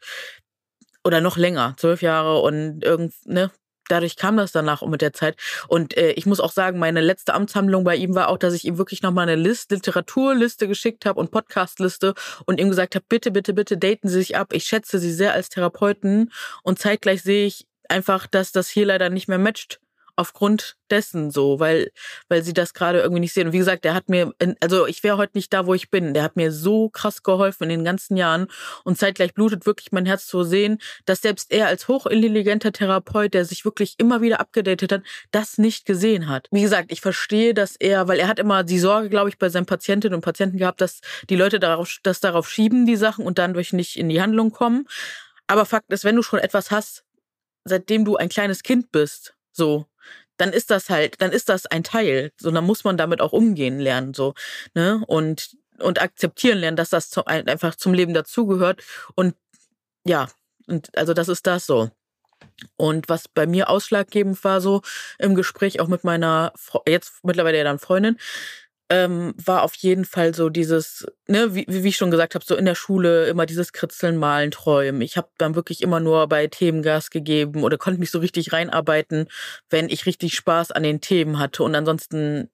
[1.04, 3.50] oder noch länger, zwölf Jahre und irgend, ne,
[3.88, 5.36] dadurch kam das danach und mit der Zeit.
[5.68, 8.64] Und äh, ich muss auch sagen, meine letzte Amtshandlung bei ihm war auch, dass ich
[8.64, 12.14] ihm wirklich nochmal eine Liste, Literaturliste geschickt habe und Podcastliste
[12.46, 14.52] und ihm gesagt habe, bitte, bitte, bitte daten Sie sich ab.
[14.52, 19.10] Ich schätze Sie sehr als Therapeuten und zeitgleich sehe ich einfach, dass das hier leider
[19.10, 19.80] nicht mehr matcht
[20.16, 21.90] aufgrund dessen so, weil
[22.28, 23.48] weil sie das gerade irgendwie nicht sehen.
[23.48, 26.14] Und wie gesagt, der hat mir, also ich wäre heute nicht da, wo ich bin.
[26.14, 28.48] Der hat mir so krass geholfen in den ganzen Jahren
[28.84, 33.44] und zeitgleich blutet wirklich mein Herz zu sehen, dass selbst er als hochintelligenter Therapeut, der
[33.44, 36.48] sich wirklich immer wieder abgedatet hat, das nicht gesehen hat.
[36.50, 39.48] Wie gesagt, ich verstehe, dass er, weil er hat immer die Sorge, glaube ich, bei
[39.48, 43.38] seinen Patientinnen und Patienten gehabt, dass die Leute darauf, das darauf schieben, die Sachen und
[43.38, 44.86] dann durch nicht in die Handlung kommen.
[45.46, 47.04] Aber Fakt ist, wenn du schon etwas hast,
[47.64, 49.86] seitdem du ein kleines Kind bist, so,
[50.38, 52.32] dann ist das halt, dann ist das ein Teil.
[52.40, 54.34] So, dann muss man damit auch umgehen lernen, so,
[54.74, 55.02] ne?
[55.06, 58.82] Und und akzeptieren lernen, dass das zu, einfach zum Leben dazugehört.
[59.14, 59.34] Und
[60.06, 60.28] ja,
[60.66, 61.90] und also das ist das so.
[62.76, 64.82] Und was bei mir ausschlaggebend war, so
[65.18, 66.52] im Gespräch auch mit meiner,
[66.86, 68.18] jetzt mittlerweile ja dann Freundin,
[68.88, 72.54] ähm, war auf jeden Fall so dieses, ne, wie, wie ich schon gesagt habe, so
[72.54, 75.00] in der Schule immer dieses Kritzeln, Malen, Träumen.
[75.02, 78.52] Ich habe dann wirklich immer nur bei Themen Gas gegeben oder konnte mich so richtig
[78.52, 79.28] reinarbeiten,
[79.70, 81.64] wenn ich richtig Spaß an den Themen hatte.
[81.64, 82.50] Und ansonsten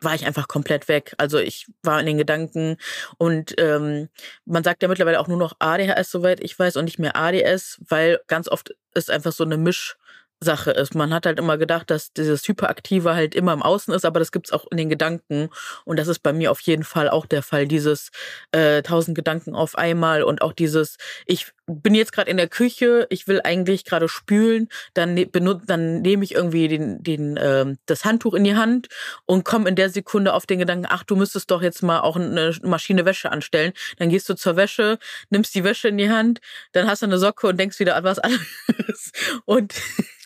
[0.00, 1.14] war ich einfach komplett weg.
[1.18, 2.76] Also ich war in den Gedanken
[3.18, 4.08] und ähm,
[4.44, 7.80] man sagt ja mittlerweile auch nur noch ADHS, soweit ich weiß, und nicht mehr ADS,
[7.88, 9.96] weil ganz oft ist einfach so eine Misch
[10.40, 10.94] Sache ist.
[10.94, 14.32] Man hat halt immer gedacht, dass dieses Hyperaktive halt immer im Außen ist, aber das
[14.32, 15.48] gibt's auch in den Gedanken.
[15.84, 17.66] Und das ist bei mir auf jeden Fall auch der Fall.
[17.66, 18.10] Dieses
[18.52, 20.96] äh, tausend Gedanken auf einmal und auch dieses,
[21.26, 25.66] ich bin jetzt gerade in der Küche, ich will eigentlich gerade spülen, dann ne, benutze,
[25.66, 28.88] dann nehme ich irgendwie den, den, äh, das Handtuch in die Hand
[29.24, 32.16] und komme in der Sekunde auf den Gedanken, ach, du müsstest doch jetzt mal auch
[32.16, 33.72] eine Maschine Wäsche anstellen.
[33.98, 34.98] Dann gehst du zur Wäsche,
[35.30, 36.40] nimmst die Wäsche in die Hand,
[36.72, 39.12] dann hast du eine Socke und denkst wieder an was anderes.
[39.44, 39.74] Und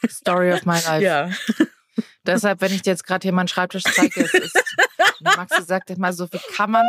[0.09, 1.03] Story of my life.
[1.03, 1.31] ja.
[2.27, 4.57] Deshalb, wenn ich dir jetzt gerade hier meinen Schreibtisch zeige, es ist,
[5.21, 6.85] Maxi sagt immer so, wie kann man,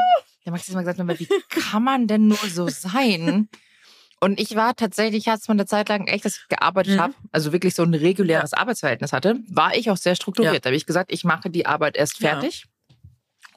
[0.45, 3.49] der Maxi hat immer gesagt, wie kann man denn nur so sein?
[4.23, 7.01] Und ich war tatsächlich, hat es mal eine Zeit lang echt, dass ich gearbeitet Mhm.
[7.01, 10.53] habe, also wirklich so ein reguläres Arbeitsverhältnis hatte, war ich auch sehr strukturiert.
[10.53, 10.59] Ja.
[10.59, 12.29] Da habe ich gesagt, ich mache die Arbeit erst Ja.
[12.29, 12.65] fertig.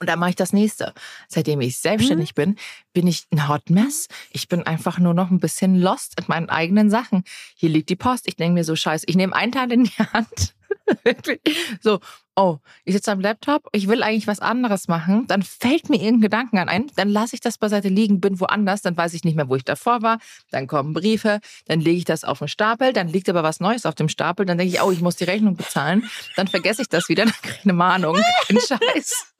[0.01, 0.93] Und dann mache ich das nächste.
[1.29, 2.35] Seitdem ich selbstständig Mhm.
[2.35, 2.57] bin,
[2.95, 4.09] bin ich ein Hot Mess.
[4.31, 7.23] Ich bin einfach nur noch ein bisschen lost in meinen eigenen Sachen.
[7.55, 8.27] Hier liegt die Post.
[8.27, 10.55] Ich denke mir so, scheiße, ich nehme einen Teil in die Hand.
[11.05, 11.41] Wirklich.
[11.81, 12.01] so,
[12.37, 15.27] oh, ich sitze am Laptop, ich will eigentlich was anderes machen.
[15.27, 16.91] Dann fällt mir irgendein Gedanken an ein.
[16.97, 18.83] Dann lasse ich das beiseite liegen, bin woanders.
[18.83, 20.19] Dann weiß ich nicht mehr, wo ich davor war.
[20.51, 21.41] Dann kommen Briefe.
[21.67, 22.93] Dann lege ich das auf den Stapel.
[22.93, 24.47] Dann liegt aber was Neues auf dem Stapel.
[24.47, 26.09] Dann denke ich, oh, ich muss die Rechnung bezahlen.
[26.37, 27.25] Dann vergesse ich das wieder.
[27.25, 28.17] Dann kriege ich eine Mahnung.
[28.49, 29.27] Ein Scheiß.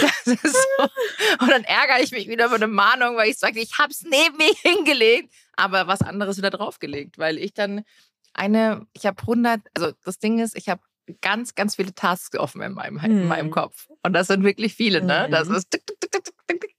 [0.00, 0.84] Das ist so.
[1.40, 4.02] Und dann ärgere ich mich wieder über eine Mahnung, weil ich sage, ich habe es
[4.02, 7.82] neben mir hingelegt, aber was anderes wieder draufgelegt, weil ich dann
[8.38, 10.80] eine, ich habe 100, also das Ding ist, ich habe
[11.20, 13.88] ganz, ganz viele Tasks offen in meinem, in meinem Kopf.
[14.02, 15.28] Und das sind wirklich viele, ne?
[15.30, 15.54] Das Mhm.
[15.56, 16.76] ist tick, tick, tick, tick, tick, tick.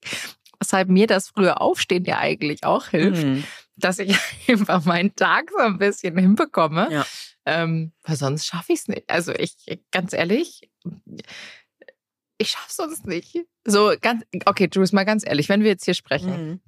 [0.60, 3.44] Weshalb mir das frühe Aufstehen ja eigentlich auch hilft, Mhm.
[3.76, 4.10] dass ich
[4.48, 6.90] einfach meinen Tag so ein bisschen hinbekomme.
[6.92, 7.06] Ja.
[7.46, 9.10] Ähm, weil sonst schaffe ich es nicht.
[9.10, 9.56] Also ich,
[9.92, 10.70] ganz ehrlich,
[12.38, 13.38] ich schaffe sonst nicht.
[13.66, 16.60] So ganz, okay, Jules, mal ganz ehrlich, wenn wir jetzt hier sprechen, Mhm.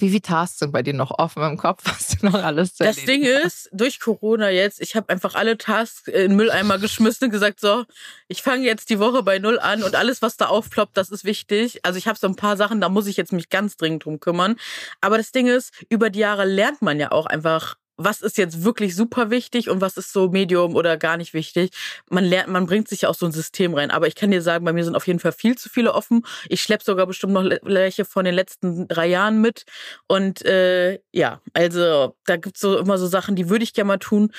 [0.00, 2.84] Wie viele Tasks sind bei dir noch offen im Kopf, was du noch alles zu
[2.84, 7.26] Das Ding ist, durch Corona jetzt, ich habe einfach alle Tasks in den Mülleimer geschmissen
[7.26, 7.84] und gesagt, so,
[8.28, 11.24] ich fange jetzt die Woche bei Null an und alles, was da aufploppt, das ist
[11.24, 11.84] wichtig.
[11.84, 14.20] Also ich habe so ein paar Sachen, da muss ich jetzt mich ganz dringend drum
[14.20, 14.56] kümmern.
[15.00, 18.64] Aber das Ding ist, über die Jahre lernt man ja auch einfach, was ist jetzt
[18.64, 21.70] wirklich super wichtig und was ist so Medium oder gar nicht wichtig.
[22.10, 23.90] Man lernt, man bringt sich ja auch so ein System rein.
[23.90, 26.26] Aber ich kann dir sagen, bei mir sind auf jeden Fall viel zu viele offen.
[26.48, 29.64] Ich schleppe sogar bestimmt noch welche von den letzten drei Jahren mit.
[30.08, 33.98] Und äh, ja, also da gibt's so immer so Sachen, die würde ich gerne mal
[33.98, 34.32] tun.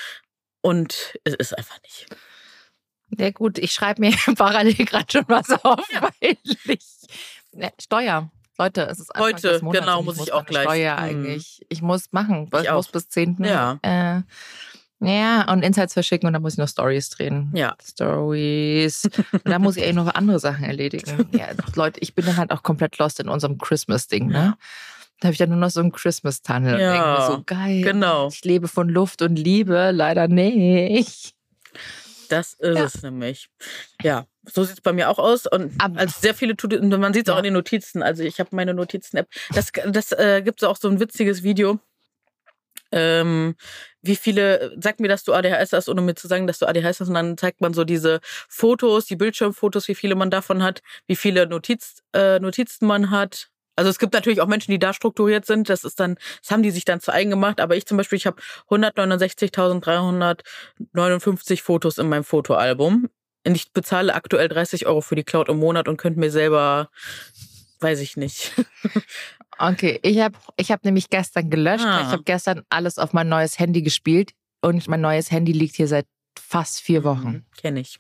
[0.62, 2.08] Und es ist einfach nicht.
[3.18, 6.78] Ja gut, ich schreibe mir parallel gerade schon was auf, weil ich
[7.54, 8.32] ne, Steuer.
[8.58, 10.64] Leute, es ist Anfang Heute, des Monats genau, muss ich auch gleich.
[10.64, 11.00] Steuer Mhm.
[11.04, 11.62] eigentlich.
[11.70, 13.38] Ich muss machen, weil Ich ich muss bis 10.
[13.44, 13.80] Ja.
[13.82, 14.22] Äh,
[15.02, 17.52] ja, und Insights verschicken und dann muss ich noch Stories drehen.
[17.54, 17.76] Ja.
[17.84, 19.10] Stories.
[19.32, 21.28] Und dann muss ich eigentlich noch andere Sachen erledigen.
[21.38, 24.56] Ja, Leute, ich bin dann halt auch komplett lost in unserem Christmas-Ding, ne?
[25.20, 26.76] Da habe ich dann nur noch so einen Christmas-Tunnel.
[26.76, 27.82] und Ja, denke mir so geil.
[27.82, 28.28] genau.
[28.30, 31.34] Ich lebe von Luft und Liebe, leider nicht.
[32.30, 32.84] Das ist Ja.
[32.86, 33.50] es nämlich.
[34.02, 35.46] Ja, so sieht's bei mir auch aus.
[35.48, 37.40] Und Aber- also sehr viele tut und man sieht es auch Ja.
[37.40, 38.04] in den Notizen.
[38.04, 39.28] Also ich habe meine Notizen-App.
[39.54, 41.80] Das, das äh, gibt auch so ein witziges Video.
[42.92, 43.56] Ähm,
[44.02, 47.00] wie viele, sag mir, dass du ADHS hast, ohne mir zu sagen, dass du ADHS
[47.02, 50.82] hast, und dann zeigt man so diese Fotos, die Bildschirmfotos, wie viele man davon hat,
[51.08, 53.50] wie viele Notiz, äh, Notizen man hat.
[53.76, 55.68] Also es gibt natürlich auch Menschen, die da strukturiert sind.
[55.68, 57.60] Das ist dann, das haben die sich dann zu eigen gemacht.
[57.60, 58.38] Aber ich zum Beispiel, ich habe
[58.70, 63.10] 169.359 Fotos in meinem Fotoalbum.
[63.46, 66.90] Und ich bezahle aktuell 30 Euro für die Cloud im Monat und könnte mir selber,
[67.80, 68.54] weiß ich nicht.
[69.58, 71.86] Okay, ich habe ich hab nämlich gestern gelöscht.
[71.86, 72.02] Ah.
[72.02, 75.88] Ich habe gestern alles auf mein neues Handy gespielt und mein neues Handy liegt hier
[75.88, 76.06] seit
[76.38, 77.46] fast vier Wochen.
[77.58, 78.00] Kenne ich.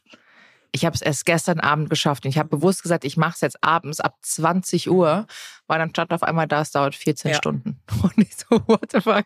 [0.73, 3.41] Ich habe es erst gestern Abend geschafft und ich habe bewusst gesagt, ich mache es
[3.41, 5.25] jetzt abends ab 20 Uhr,
[5.67, 7.37] weil dann stand auf einmal da, es dauert 14 Ja.
[7.37, 7.79] Stunden.
[8.03, 9.25] Und ich so, what the fuck?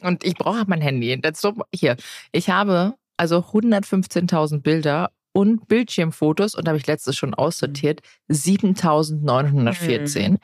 [0.00, 1.20] Und ich brauche mein Handy.
[1.34, 1.96] So, hier,
[2.32, 10.38] ich habe also 115.000 Bilder und Bildschirmfotos und habe ich letztes schon aussortiert, 7.914.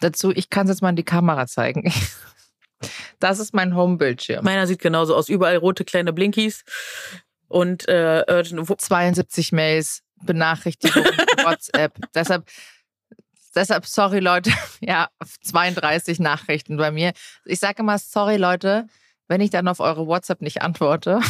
[0.00, 1.92] Dazu, ich kann es jetzt mal in die Kamera zeigen.
[3.18, 4.42] Das ist mein Home-Bildschirm.
[4.42, 5.28] Meiner sieht genauso aus.
[5.28, 6.64] Überall rote kleine Blinkies.
[7.48, 11.12] Und äh, Urgent- wo- 72 Mails, Benachrichtigungen,
[11.44, 11.92] WhatsApp.
[12.14, 12.48] Deshalb,
[13.54, 14.50] deshalb, sorry Leute,
[14.80, 15.08] ja,
[15.42, 17.12] 32 Nachrichten bei mir.
[17.44, 18.86] Ich sage immer, sorry Leute,
[19.28, 21.20] wenn ich dann auf eure WhatsApp nicht antworte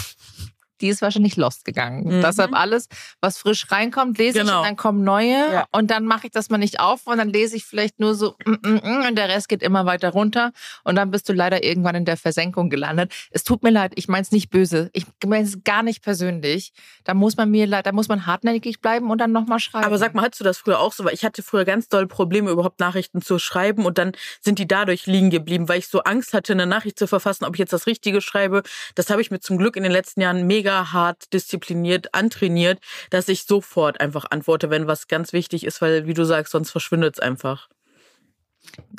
[0.80, 2.04] die ist wahrscheinlich lost gegangen.
[2.04, 2.22] Mhm.
[2.22, 2.88] Deshalb alles,
[3.20, 4.52] was frisch reinkommt, lese genau.
[4.52, 5.66] ich und dann kommen neue ja.
[5.72, 8.34] und dann mache ich das mal nicht auf und dann lese ich vielleicht nur so
[8.44, 10.52] mm, mm, mm, und der Rest geht immer weiter runter
[10.84, 13.12] und dann bist du leider irgendwann in der Versenkung gelandet.
[13.30, 16.72] Es tut mir leid, ich meine es nicht böse, ich meine es gar nicht persönlich.
[17.04, 19.84] Da muss man mir, da muss man hartnäckig bleiben und dann nochmal schreiben.
[19.84, 21.04] Aber sag mal, hattest du das früher auch so?
[21.04, 24.66] Weil ich hatte früher ganz doll Probleme, überhaupt Nachrichten zu schreiben und dann sind die
[24.66, 27.72] dadurch liegen geblieben, weil ich so Angst hatte, eine Nachricht zu verfassen, ob ich jetzt
[27.72, 28.62] das Richtige schreibe.
[28.94, 32.80] Das habe ich mir zum Glück in den letzten Jahren mega mega hart diszipliniert antrainiert,
[33.10, 36.70] dass ich sofort einfach antworte, wenn was ganz wichtig ist, weil, wie du sagst, sonst
[36.70, 37.68] verschwindet es einfach.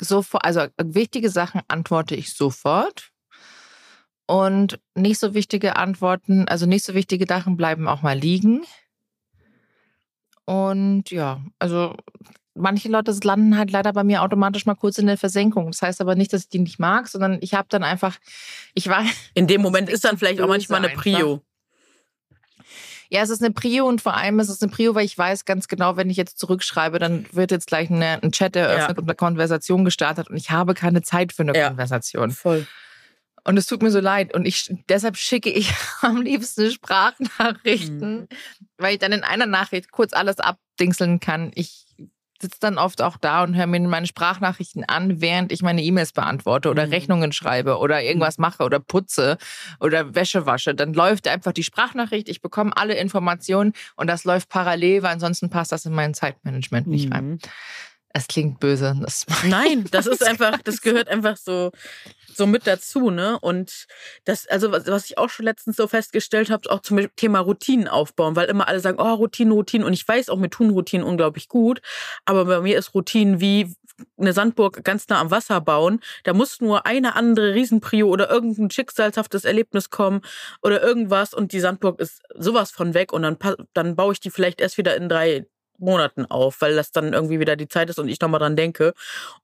[0.00, 3.10] Sofort, also wichtige Sachen antworte ich sofort.
[4.26, 8.62] Und nicht so wichtige Antworten, also nicht so wichtige Sachen bleiben auch mal liegen.
[10.44, 11.96] Und ja, also
[12.54, 15.66] manche Leute landen halt leider bei mir automatisch mal kurz in der Versenkung.
[15.66, 18.18] Das heißt aber nicht, dass ich die nicht mag, sondern ich habe dann einfach,
[18.74, 19.04] ich war.
[19.34, 21.32] In dem Moment ist dann vielleicht auch manchmal eine Prio.
[21.34, 21.51] Einfach.
[23.12, 25.44] Ja, es ist eine Prio und vor allem ist es eine Prio, weil ich weiß
[25.44, 29.02] ganz genau, wenn ich jetzt zurückschreibe, dann wird jetzt gleich eine, ein Chat eröffnet ja.
[29.02, 31.68] und eine Konversation gestartet und ich habe keine Zeit für eine ja.
[31.68, 32.30] Konversation.
[32.30, 32.66] Voll.
[33.44, 34.32] Und es tut mir so leid.
[34.32, 38.28] Und ich, deshalb schicke ich am liebsten Sprachnachrichten, mhm.
[38.78, 41.50] weil ich dann in einer Nachricht kurz alles abdingseln kann.
[41.54, 41.84] Ich
[42.42, 46.12] sitze dann oft auch da und höre mir meine Sprachnachrichten an, während ich meine E-Mails
[46.12, 46.92] beantworte oder mhm.
[46.92, 48.42] Rechnungen schreibe oder irgendwas mhm.
[48.42, 49.38] mache oder putze
[49.80, 50.74] oder Wäsche wasche.
[50.74, 55.48] Dann läuft einfach die Sprachnachricht, ich bekomme alle Informationen und das läuft parallel, weil ansonsten
[55.48, 57.12] passt das in mein Zeitmanagement nicht mhm.
[57.12, 57.38] rein.
[58.14, 58.94] Es klingt böse.
[59.00, 61.70] Das Nein, das ist einfach, das gehört einfach so,
[62.34, 63.38] so mit dazu, ne?
[63.40, 63.86] Und
[64.24, 68.36] das, also was ich auch schon letztens so festgestellt habe, auch zum Thema Routinen aufbauen,
[68.36, 69.86] weil immer alle sagen, oh, Routinen, Routinen.
[69.86, 71.80] Und ich weiß auch, mir tun Routinen unglaublich gut.
[72.24, 73.74] Aber bei mir ist Routinen wie
[74.18, 76.00] eine Sandburg ganz nah am Wasser bauen.
[76.24, 80.22] Da muss nur eine andere Riesenprio oder irgendein schicksalshaftes Erlebnis kommen
[80.62, 83.36] oder irgendwas und die Sandburg ist sowas von weg und dann,
[83.74, 85.46] dann baue ich die vielleicht erst wieder in drei
[85.82, 88.94] Monaten auf, weil das dann irgendwie wieder die Zeit ist und ich nochmal dran denke.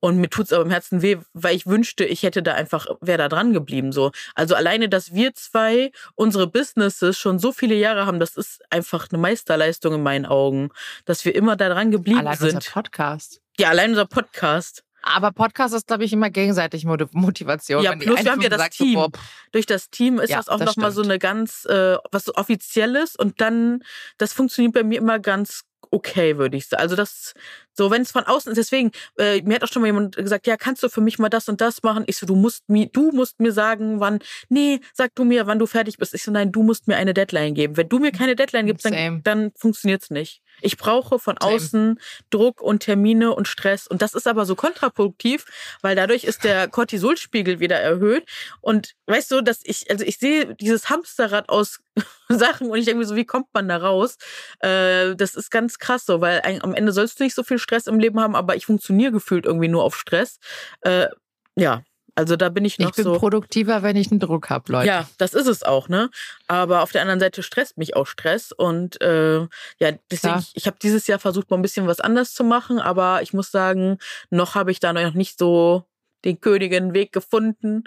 [0.00, 3.18] Und mir tut's aber im Herzen weh, weil ich wünschte, ich hätte da einfach, wäre
[3.18, 3.92] da dran geblieben.
[3.92, 4.12] So.
[4.34, 9.08] Also alleine, dass wir zwei unsere Businesses schon so viele Jahre haben, das ist einfach
[9.10, 10.70] eine Meisterleistung in meinen Augen,
[11.04, 12.54] dass wir immer da dran geblieben allein sind.
[12.54, 13.40] Unser Podcast.
[13.58, 14.84] Ja, allein unser Podcast.
[15.02, 17.82] Aber Podcast ist, glaube ich, immer gegenseitig Motivation.
[17.82, 18.94] Ja, plus wir haben ja das Team.
[18.98, 19.08] So,
[19.52, 23.16] Durch das Team ist ja, das auch nochmal so eine ganz, äh, was so Offizielles
[23.16, 23.82] und dann,
[24.18, 26.82] das funktioniert bei mir immer ganz okay, würde ich sagen.
[26.82, 27.34] Also das,
[27.74, 30.46] so wenn es von außen ist, deswegen, äh, mir hat auch schon mal jemand gesagt,
[30.46, 32.04] ja, kannst du für mich mal das und das machen?
[32.06, 35.58] Ich so, du musst mir, du musst mir sagen, wann, nee, sag du mir, wann
[35.58, 36.14] du fertig bist.
[36.14, 37.76] Ich so, nein, du musst mir eine Deadline geben.
[37.76, 38.92] Wenn du mir keine Deadline gibst, dann,
[39.24, 40.42] dann funktioniert's nicht.
[40.60, 41.54] Ich brauche von Same.
[41.54, 43.86] außen Druck und Termine und Stress.
[43.86, 45.44] Und das ist aber so kontraproduktiv,
[45.82, 48.28] weil dadurch ist der Cortisolspiegel wieder erhöht.
[48.60, 51.80] Und weißt du, dass ich, also ich sehe dieses Hamsterrad aus
[52.28, 54.16] Sachen und ich denke mir so, wie kommt man da raus?
[54.60, 57.86] Äh, das ist ganz krass so, weil am Ende sollst du nicht so viel Stress
[57.86, 60.38] im Leben haben, aber ich funktioniere gefühlt irgendwie nur auf Stress.
[60.82, 61.08] Äh,
[61.56, 61.82] ja,
[62.18, 62.90] also da bin ich noch so.
[62.90, 64.88] Ich bin so, produktiver, wenn ich einen Druck habe, Leute.
[64.88, 66.10] Ja, das ist es auch, ne?
[66.48, 68.50] Aber auf der anderen Seite stresst mich auch Stress.
[68.50, 69.38] Und äh,
[69.78, 70.40] ja, deswegen, ja.
[70.40, 73.34] ich, ich habe dieses Jahr versucht, mal ein bisschen was anders zu machen, aber ich
[73.34, 73.98] muss sagen,
[74.30, 75.84] noch habe ich da noch nicht so
[76.24, 77.84] den königen Weg gefunden,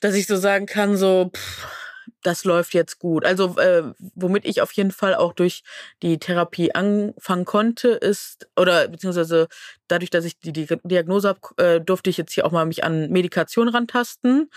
[0.00, 1.79] dass ich so sagen kann, so, pff,
[2.22, 3.24] das läuft jetzt gut.
[3.24, 3.82] Also äh,
[4.14, 5.62] womit ich auf jeden Fall auch durch
[6.02, 9.48] die Therapie anfangen konnte, ist oder beziehungsweise
[9.88, 13.10] dadurch, dass ich die, Diagnose habe, äh, durfte ich jetzt hier auch mal mich an
[13.10, 14.50] Medikation rantasten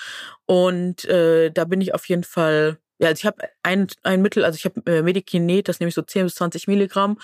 [0.46, 4.46] und äh, da bin ich auf jeden Fall ja, also ich habe ein, ein Mittel,
[4.46, 7.18] also ich habe äh, Medikinet, das nehme ich so 10 bis 20 Milligramm.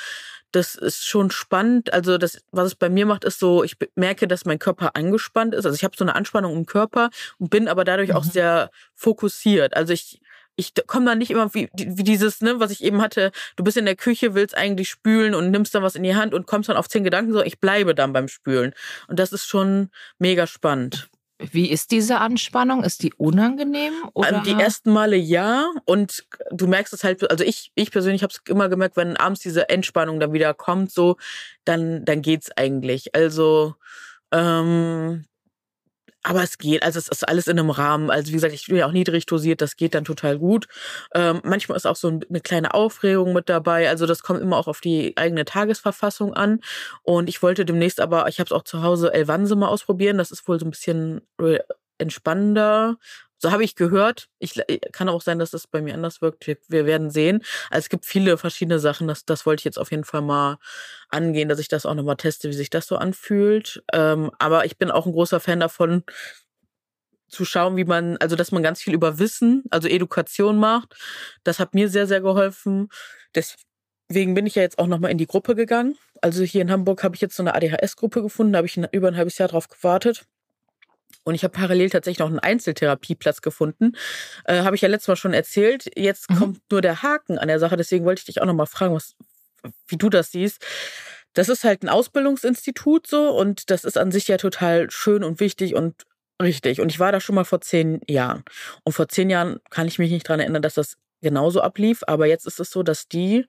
[0.52, 1.93] Das ist schon spannend.
[1.93, 5.54] Also das, was es bei mir macht, ist so, ich merke, dass mein Körper angespannt
[5.54, 5.65] ist.
[5.65, 8.15] Also ich habe so eine Anspannung im Körper und bin aber dadurch mhm.
[8.15, 9.75] auch sehr fokussiert.
[9.75, 10.19] Also ich
[10.60, 13.78] ich komme da nicht immer wie, wie dieses, ne, was ich eben hatte, du bist
[13.78, 16.69] in der Küche, willst eigentlich spülen und nimmst dann was in die Hand und kommst
[16.69, 18.74] dann auf zehn Gedanken, so ich bleibe dann beim Spülen.
[19.08, 21.10] Und das ist schon mega spannend.
[21.39, 22.84] Wie ist diese Anspannung?
[22.84, 23.93] Ist die unangenehm?
[24.13, 24.41] Oder?
[24.41, 25.72] Die ersten Male ja.
[25.86, 29.39] Und du merkst es halt, also ich, ich persönlich habe es immer gemerkt, wenn abends
[29.39, 31.15] diese Entspannung dann wieder kommt, so,
[31.63, 33.15] dann, dann geht's eigentlich.
[33.15, 33.76] Also,
[34.34, 35.24] ähm,
[36.24, 38.10] aber es geht, also es ist alles in einem Rahmen.
[38.10, 40.68] Also wie gesagt, ich bin ja auch niedrig dosiert, das geht dann total gut.
[41.14, 43.90] Ähm, manchmal ist auch so eine kleine Aufregung mit dabei.
[43.90, 46.60] Also das kommt immer auch auf die eigene Tagesverfassung an.
[47.04, 50.18] Und ich wollte demnächst aber, ich habe es auch zu Hause Elvanse mal ausprobieren.
[50.18, 51.22] Das ist wohl so ein bisschen
[52.00, 52.98] entspannender.
[53.38, 54.28] So habe ich gehört.
[54.40, 56.46] Ich äh, kann auch sein, dass das bei mir anders wirkt.
[56.48, 57.44] Wir, werden sehen.
[57.70, 59.08] Also es gibt viele verschiedene Sachen.
[59.08, 60.58] Das, das wollte ich jetzt auf jeden Fall mal
[61.10, 63.82] angehen, dass ich das auch nochmal teste, wie sich das so anfühlt.
[63.94, 66.04] Ähm, aber ich bin auch ein großer Fan davon,
[67.30, 70.96] zu schauen, wie man, also dass man ganz viel über Wissen, also Education macht.
[71.44, 72.90] Das hat mir sehr, sehr geholfen.
[73.36, 75.98] Deswegen bin ich ja jetzt auch nochmal in die Gruppe gegangen.
[76.22, 79.08] Also hier in Hamburg habe ich jetzt so eine ADHS-Gruppe gefunden, da habe ich über
[79.08, 80.26] ein halbes Jahr drauf gewartet.
[81.24, 83.95] Und ich habe parallel tatsächlich noch einen Einzeltherapieplatz gefunden.
[84.45, 85.89] Äh, habe ich ja letztes Mal schon erzählt.
[85.95, 86.36] Jetzt mhm.
[86.36, 87.78] kommt nur der Haken an der Sache.
[87.78, 89.15] Deswegen wollte ich dich auch nochmal fragen, was,
[89.88, 90.65] wie du das siehst.
[91.34, 95.39] Das ist halt ein Ausbildungsinstitut so und das ist an sich ja total schön und
[95.39, 96.04] wichtig und
[96.41, 96.82] richtig.
[96.82, 98.43] Und ich war da schon mal vor zehn Jahren.
[98.84, 102.02] Und vor zehn Jahren kann ich mich nicht dran erinnern, dass das genauso ablief.
[102.08, 103.45] Aber jetzt ist es so, dass die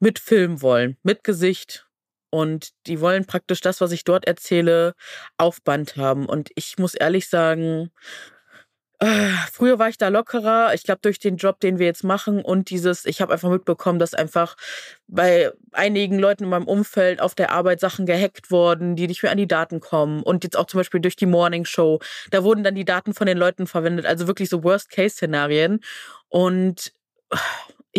[0.00, 1.87] mit Film wollen, mit Gesicht,
[2.30, 4.94] und die wollen praktisch das, was ich dort erzähle,
[5.36, 6.26] auf Band haben.
[6.26, 7.90] Und ich muss ehrlich sagen,
[9.00, 10.74] äh, früher war ich da lockerer.
[10.74, 14.00] Ich glaube, durch den Job, den wir jetzt machen und dieses, ich habe einfach mitbekommen,
[14.00, 14.56] dass einfach
[15.06, 19.30] bei einigen Leuten in meinem Umfeld auf der Arbeit Sachen gehackt wurden, die nicht mehr
[19.30, 20.22] an die Daten kommen.
[20.24, 22.00] Und jetzt auch zum Beispiel durch die Morning Show.
[22.30, 24.04] Da wurden dann die Daten von den Leuten verwendet.
[24.04, 25.80] Also wirklich so Worst-Case-Szenarien.
[26.28, 26.92] Und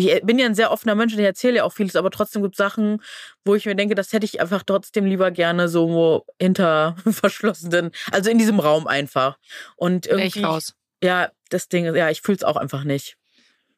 [0.08, 2.42] ich bin ja ein sehr offener Mensch und ich erzähle ja auch vieles, aber trotzdem
[2.42, 3.02] gibt es Sachen,
[3.44, 8.30] wo ich mir denke, das hätte ich einfach trotzdem lieber gerne so hinter verschlossenen, also
[8.30, 9.38] in diesem Raum einfach.
[9.76, 10.36] Und irgendwie.
[10.36, 10.74] Wäre ich raus.
[11.02, 13.16] Ja, das Ding, ja, ich fühle es auch einfach nicht.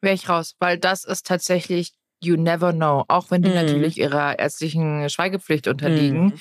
[0.01, 3.05] Wäre ich raus, weil das ist tatsächlich, you never know.
[3.07, 3.55] Auch wenn die mm.
[3.55, 6.27] natürlich ihrer ärztlichen Schweigepflicht unterliegen.
[6.27, 6.33] Mm.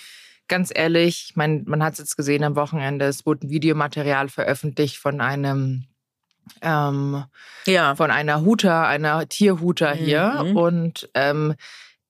[0.49, 4.29] Ganz ehrlich, ich meine, man hat es jetzt gesehen am Wochenende, es wurde ein Videomaterial
[4.29, 5.87] veröffentlicht von einem
[6.61, 7.25] ähm,
[7.67, 7.95] ja.
[7.95, 10.45] von einer Huter, einer Tierhuter hier.
[10.45, 10.57] Mhm.
[10.57, 11.55] Und ähm,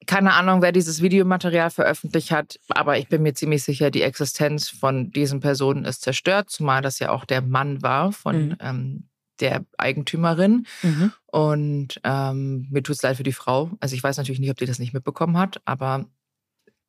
[0.06, 4.68] keine Ahnung, wer dieses Videomaterial veröffentlicht hat, aber ich bin mir ziemlich sicher, die Existenz
[4.68, 8.56] von diesen Personen ist zerstört, zumal das ja auch der Mann war von mhm.
[8.60, 9.08] ähm,
[9.40, 10.66] der Eigentümerin.
[10.82, 11.12] Mhm.
[11.26, 13.70] Und ähm, mir tut es leid für die Frau.
[13.80, 16.06] Also ich weiß natürlich nicht, ob die das nicht mitbekommen hat, aber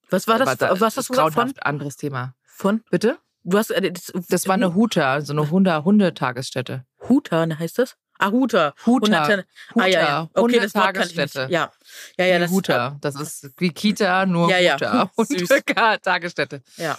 [0.10, 0.58] was war das?
[0.58, 1.54] Da, was hast du gesagt von?
[1.62, 2.36] Anderes Thema.
[2.44, 2.84] Von?
[2.92, 3.18] Bitte?
[3.44, 6.86] Du hast, äh, das, das war eine Huta, so eine Hunde, Hundetagesstätte.
[7.10, 7.96] Huta, ne, heißt das?
[8.20, 8.74] Ah, Huta.
[8.86, 9.28] Huta.
[9.28, 9.44] Huta.
[9.76, 10.30] Ah, ja, ja.
[10.34, 11.36] Okay, das Wort kann ich nicht.
[11.36, 11.72] Ja.
[12.18, 12.98] Ja, ja, das Huta.
[13.02, 15.10] Das ist wie Kita, nur ja, ja.
[15.18, 15.98] Huta.
[16.02, 16.62] Tagesstätte.
[16.78, 16.98] Ja.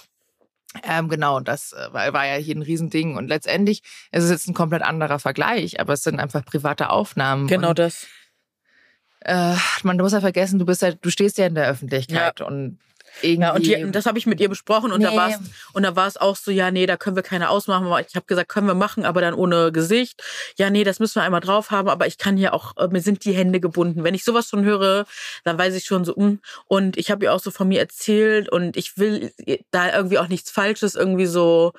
[0.83, 3.17] Ähm, genau, das äh, war, war ja hier ein Riesending.
[3.17, 7.47] Und letztendlich ist es jetzt ein komplett anderer Vergleich, aber es sind einfach private Aufnahmen.
[7.47, 8.07] Genau und, das.
[9.21, 12.47] Äh, man muss ja vergessen, du bist ja, du stehst ja in der Öffentlichkeit ja.
[12.47, 12.79] und
[13.23, 13.43] irgendwie.
[13.43, 15.07] Ja, und die, das habe ich mit ihr besprochen und nee.
[15.07, 15.39] da war es
[15.73, 17.87] und da war es auch so, ja, nee, da können wir keine ausmachen.
[18.07, 20.23] Ich habe gesagt, können wir machen, aber dann ohne Gesicht.
[20.57, 23.01] Ja, nee, das müssen wir einmal drauf haben, aber ich kann hier auch, äh, mir
[23.01, 24.05] sind die Hände gebunden.
[24.05, 25.07] Wenn ich sowas schon höre,
[25.45, 26.41] dann weiß ich schon so, um.
[26.67, 29.33] Und ich habe ihr auch so von mir erzählt und ich will
[29.71, 31.73] da irgendwie auch nichts Falsches irgendwie so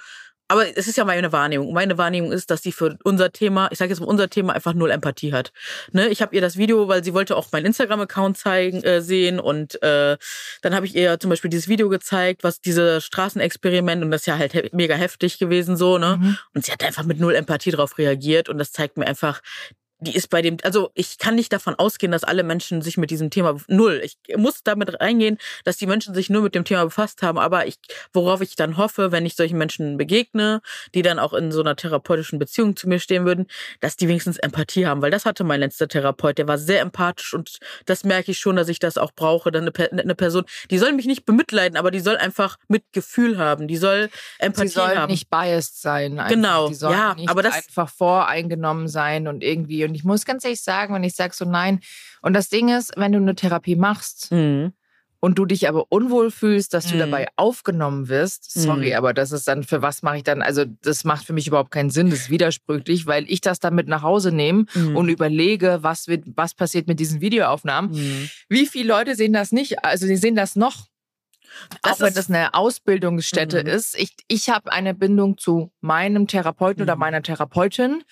[0.47, 1.73] aber es ist ja meine Wahrnehmung.
[1.73, 4.73] Meine Wahrnehmung ist, dass sie für unser Thema, ich sage jetzt mal unser Thema, einfach
[4.73, 5.51] null Empathie hat.
[5.91, 6.07] Ne?
[6.09, 9.81] Ich habe ihr das Video, weil sie wollte auch meinen Instagram-Account zeigen, äh, sehen und
[9.81, 10.17] äh,
[10.61, 14.27] dann habe ich ihr zum Beispiel dieses Video gezeigt, was diese Straßenexperiment und das ist
[14.27, 16.37] ja halt he mega heftig gewesen so ne mhm.
[16.53, 19.41] und sie hat einfach mit null Empathie darauf reagiert und das zeigt mir einfach,
[19.99, 23.11] die ist bei dem, also ich kann nicht davon ausgehen, dass alle Menschen sich mit
[23.11, 24.01] diesem Thema null.
[24.03, 27.37] Ich muss damit reingehen, dass die Menschen sich nur mit dem Thema befasst haben.
[27.39, 27.77] Aber ich,
[28.11, 30.61] worauf ich dann hoffe, wenn ich solchen Menschen begegne,
[30.93, 33.47] die dann auch in so einer therapeutischen Beziehung zu mir stehen würden,
[33.79, 36.37] dass die wenigstens Empathie haben, weil das hatte mein letzter Therapeut.
[36.37, 39.51] Der war sehr empathisch und das merke ich schon, dass ich das auch brauche.
[39.51, 43.67] Dann eine, eine Person, die soll mich nicht bemitleiden, aber die soll einfach Mitgefühl haben.
[43.69, 45.11] Die soll Empathie Sie soll haben.
[45.11, 46.19] nicht biased sein.
[46.19, 46.29] Einfach.
[46.29, 46.67] Genau.
[46.67, 50.43] Die soll ja, nicht aber das einfach voreingenommen sein und irgendwie und ich muss ganz
[50.43, 51.79] ehrlich sagen, wenn ich sage so nein.
[52.21, 54.73] Und das Ding ist, wenn du eine Therapie machst mhm.
[55.19, 56.99] und du dich aber unwohl fühlst, dass du mhm.
[56.99, 58.97] dabei aufgenommen wirst, sorry, mhm.
[58.97, 61.71] aber das ist dann, für was mache ich dann, also das macht für mich überhaupt
[61.71, 64.95] keinen Sinn, das ist widersprüchlich, weil ich das dann mit nach Hause nehme mhm.
[64.95, 67.91] und überlege, was wird, was passiert mit diesen Videoaufnahmen.
[67.91, 68.29] Mhm.
[68.49, 69.83] Wie viele Leute sehen das nicht?
[69.83, 70.87] Also die sehen das noch
[71.81, 73.69] das auch wenn das eine Ausbildungsstätte mhm.
[73.69, 73.97] ist.
[73.97, 76.89] Ich, ich habe eine Bindung zu meinem Therapeuten mhm.
[76.89, 78.03] oder meiner Therapeutin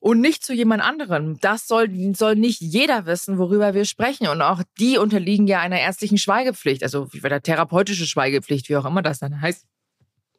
[0.00, 1.38] und nicht zu jemand anderem.
[1.40, 4.28] Das soll, soll nicht jeder wissen, worüber wir sprechen.
[4.28, 9.02] Und auch die unterliegen ja einer ärztlichen Schweigepflicht, also der therapeutische Schweigepflicht, wie auch immer
[9.02, 9.66] das dann heißt.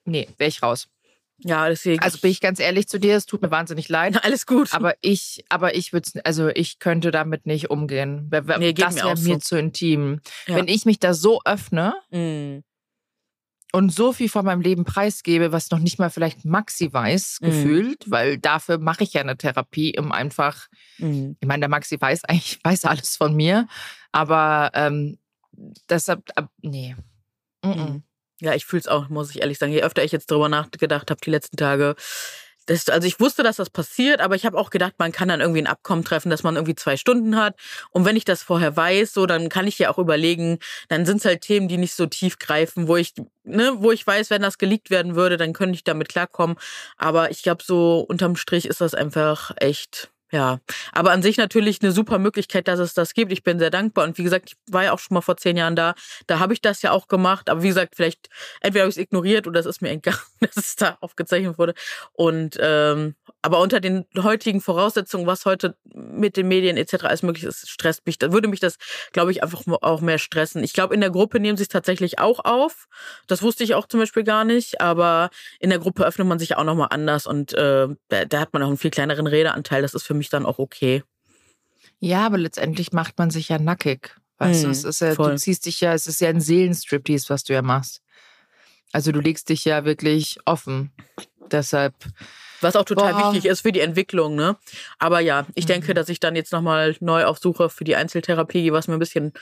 [0.05, 0.87] Nee, wäre ich raus.
[1.43, 2.01] Ja, deswegen.
[2.01, 4.19] Also bin ich ganz ehrlich zu dir, es tut mir wahnsinnig leid.
[4.23, 4.73] Alles gut.
[4.73, 8.29] Aber ich, aber ich würde also ich könnte damit nicht umgehen.
[8.59, 9.39] Nee, das wäre mir, mir so.
[9.39, 10.21] zu intim.
[10.47, 10.55] Ja.
[10.55, 12.59] Wenn ich mich da so öffne, mm
[13.71, 17.45] und so viel von meinem Leben preisgebe, was noch nicht mal vielleicht Maxi weiß, mhm.
[17.45, 20.67] gefühlt, weil dafür mache ich ja eine Therapie, um einfach,
[20.97, 21.37] mhm.
[21.39, 23.67] ich meine, der Maxi weiß eigentlich, weiß alles von mir,
[24.11, 25.17] aber ähm,
[25.89, 26.95] deshalb, ab, nee.
[27.63, 28.03] Mhm.
[28.41, 29.71] Ja, ich fühle es auch, muss ich ehrlich sagen.
[29.71, 31.95] Je öfter ich jetzt drüber nachgedacht habe, die letzten Tage,
[32.65, 35.41] das, also ich wusste, dass das passiert, aber ich habe auch gedacht, man kann dann
[35.41, 37.55] irgendwie ein Abkommen treffen, dass man irgendwie zwei Stunden hat.
[37.91, 41.17] Und wenn ich das vorher weiß, so, dann kann ich ja auch überlegen, dann sind
[41.17, 44.41] es halt Themen, die nicht so tief greifen, wo ich, ne, wo ich weiß, wenn
[44.41, 46.57] das geleakt werden würde, dann könnte ich damit klarkommen.
[46.97, 50.59] Aber ich glaube, so unterm Strich ist das einfach echt ja,
[50.93, 53.31] aber an sich natürlich eine super Möglichkeit, dass es das gibt.
[53.31, 54.05] Ich bin sehr dankbar.
[54.05, 55.93] Und wie gesagt, ich war ja auch schon mal vor zehn Jahren da.
[56.27, 57.49] Da habe ich das ja auch gemacht.
[57.49, 58.29] Aber wie gesagt, vielleicht
[58.61, 61.73] entweder habe ich es ignoriert oder es ist mir entgangen, dass es da aufgezeichnet wurde.
[62.13, 67.05] Und ähm, aber unter den heutigen Voraussetzungen, was heute mit den Medien etc.
[67.05, 68.17] alles möglich ist, stresst mich.
[68.21, 68.77] Würde mich das,
[69.13, 70.63] glaube ich, einfach auch mehr stressen.
[70.63, 72.87] Ich glaube, in der Gruppe nehmen sie es tatsächlich auch auf.
[73.27, 74.79] Das wusste ich auch zum Beispiel gar nicht.
[74.79, 75.29] Aber
[75.59, 78.61] in der Gruppe öffnet man sich auch nochmal anders und äh, da, da hat man
[78.61, 79.81] auch einen viel kleineren Redeanteil.
[79.81, 81.03] Das ist für mich dann auch okay.
[81.99, 84.15] Ja, aber letztendlich macht man sich ja nackig.
[84.37, 87.29] Weißt hm, du, es ist ja, du ziehst dich ja, es ist ja ein Seelenstriptease,
[87.29, 88.01] was du ja machst.
[88.91, 90.91] Also du legst dich ja wirklich offen.
[91.51, 91.93] Deshalb.
[92.61, 93.33] Was auch total boah.
[93.33, 94.57] wichtig ist für die Entwicklung, ne?
[94.99, 95.69] Aber ja, ich mhm.
[95.69, 98.99] denke, dass ich dann jetzt nochmal neu auf Suche für die Einzeltherapie was mir ein
[98.99, 99.33] bisschen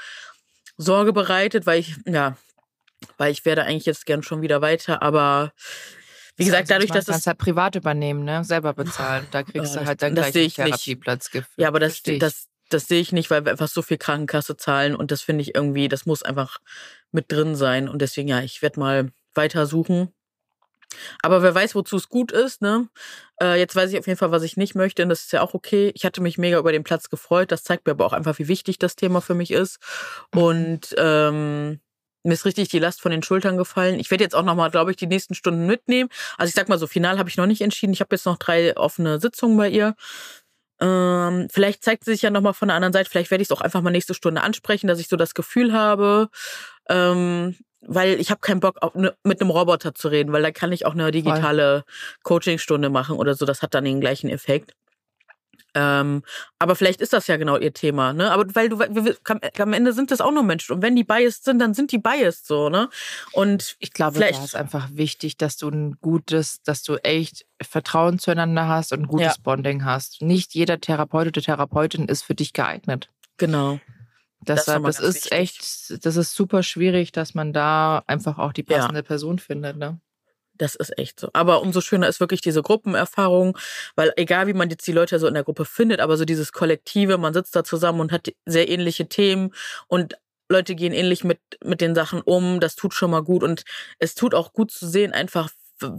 [0.78, 2.38] Sorge bereitet, weil ich, ja,
[3.18, 5.52] weil ich werde eigentlich jetzt gern schon wieder weiter, aber
[6.40, 7.06] wie gesagt, dadurch, dass es.
[7.06, 8.46] Du kannst halt privat übernehmen, ne?
[8.46, 9.28] Selber bezahlen.
[9.32, 11.30] Da kriegst ja, du halt dann gleich einen Therapieplatz.
[11.58, 14.96] Ja, aber das, das, das sehe ich nicht, weil wir einfach so viel Krankenkasse zahlen
[14.96, 16.60] und das finde ich irgendwie, das muss einfach
[17.12, 17.90] mit drin sein.
[17.90, 20.14] Und deswegen, ja, ich werde mal weiter suchen.
[21.22, 22.90] Aber wer weiß, wozu es gut ist, ne?
[23.42, 25.42] Äh, jetzt weiß ich auf jeden Fall, was ich nicht möchte, und das ist ja
[25.42, 25.92] auch okay.
[25.96, 27.52] Ich hatte mich mega über den Platz gefreut.
[27.52, 29.80] Das zeigt mir aber auch einfach, wie wichtig das Thema für mich ist.
[30.34, 30.42] Mhm.
[30.42, 31.80] Und ähm,
[32.24, 34.00] mir ist richtig die Last von den Schultern gefallen.
[34.00, 36.10] Ich werde jetzt auch nochmal, glaube ich, die nächsten Stunden mitnehmen.
[36.38, 37.94] Also ich sag mal so, final habe ich noch nicht entschieden.
[37.94, 39.96] Ich habe jetzt noch drei offene Sitzungen bei ihr.
[40.82, 43.10] Ähm, vielleicht zeigt sie sich ja nochmal von der anderen Seite.
[43.10, 45.74] Vielleicht werde ich es auch einfach mal nächste Stunde ansprechen, dass ich so das Gefühl
[45.74, 46.30] habe,
[46.90, 50.52] ähm, weil ich habe keinen Bock, auf, ne, mit einem Roboter zu reden, weil da
[50.52, 51.86] kann ich auch eine digitale
[52.24, 53.46] Coachingstunde machen oder so.
[53.46, 54.74] Das hat dann den gleichen Effekt.
[55.76, 56.24] Ähm,
[56.58, 58.32] aber vielleicht ist das ja genau ihr Thema, ne?
[58.32, 59.16] Aber weil du, wir,
[59.60, 60.74] am Ende sind das auch nur Menschen.
[60.74, 62.90] Und wenn die biased sind, dann sind die biased so, ne?
[63.34, 68.18] Und ich glaube, da ist einfach wichtig, dass du ein gutes, dass du echt Vertrauen
[68.18, 69.44] zueinander hast und ein gutes ja.
[69.44, 70.22] Bonding hast.
[70.22, 73.10] Nicht jeder Therapeut oder Therapeutin ist für dich geeignet.
[73.38, 73.80] Genau.
[74.42, 75.32] Deshalb, das, das ist wichtig.
[75.32, 79.04] echt, das ist super schwierig, dass man da einfach auch die passende ja.
[79.04, 80.00] Person findet, ne?
[80.60, 81.30] Das ist echt so.
[81.34, 83.58] Aber umso schöner ist wirklich diese Gruppenerfahrung,
[83.96, 86.52] weil egal wie man jetzt die Leute so in der Gruppe findet, aber so dieses
[86.52, 89.54] Kollektive, man sitzt da zusammen und hat sehr ähnliche Themen
[89.88, 90.18] und
[90.52, 93.64] Leute gehen ähnlich mit, mit den Sachen um, das tut schon mal gut und
[94.00, 95.50] es tut auch gut zu sehen, einfach,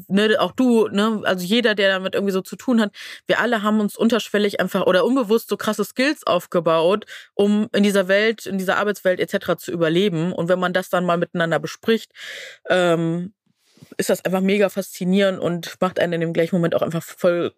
[0.09, 2.93] ne, auch du, ne, also jeder, der damit irgendwie so zu tun hat,
[3.27, 8.09] wir alle haben uns unterschwellig einfach oder unbewusst so krasse Skills aufgebaut, um in dieser
[8.09, 9.57] Welt, in dieser Arbeitswelt etc.
[9.57, 10.33] zu überleben.
[10.33, 12.13] Und wenn man das dann mal miteinander bespricht,
[12.69, 13.33] ähm,
[13.97, 17.53] ist das einfach mega faszinierend und macht einen in dem gleichen Moment auch einfach voll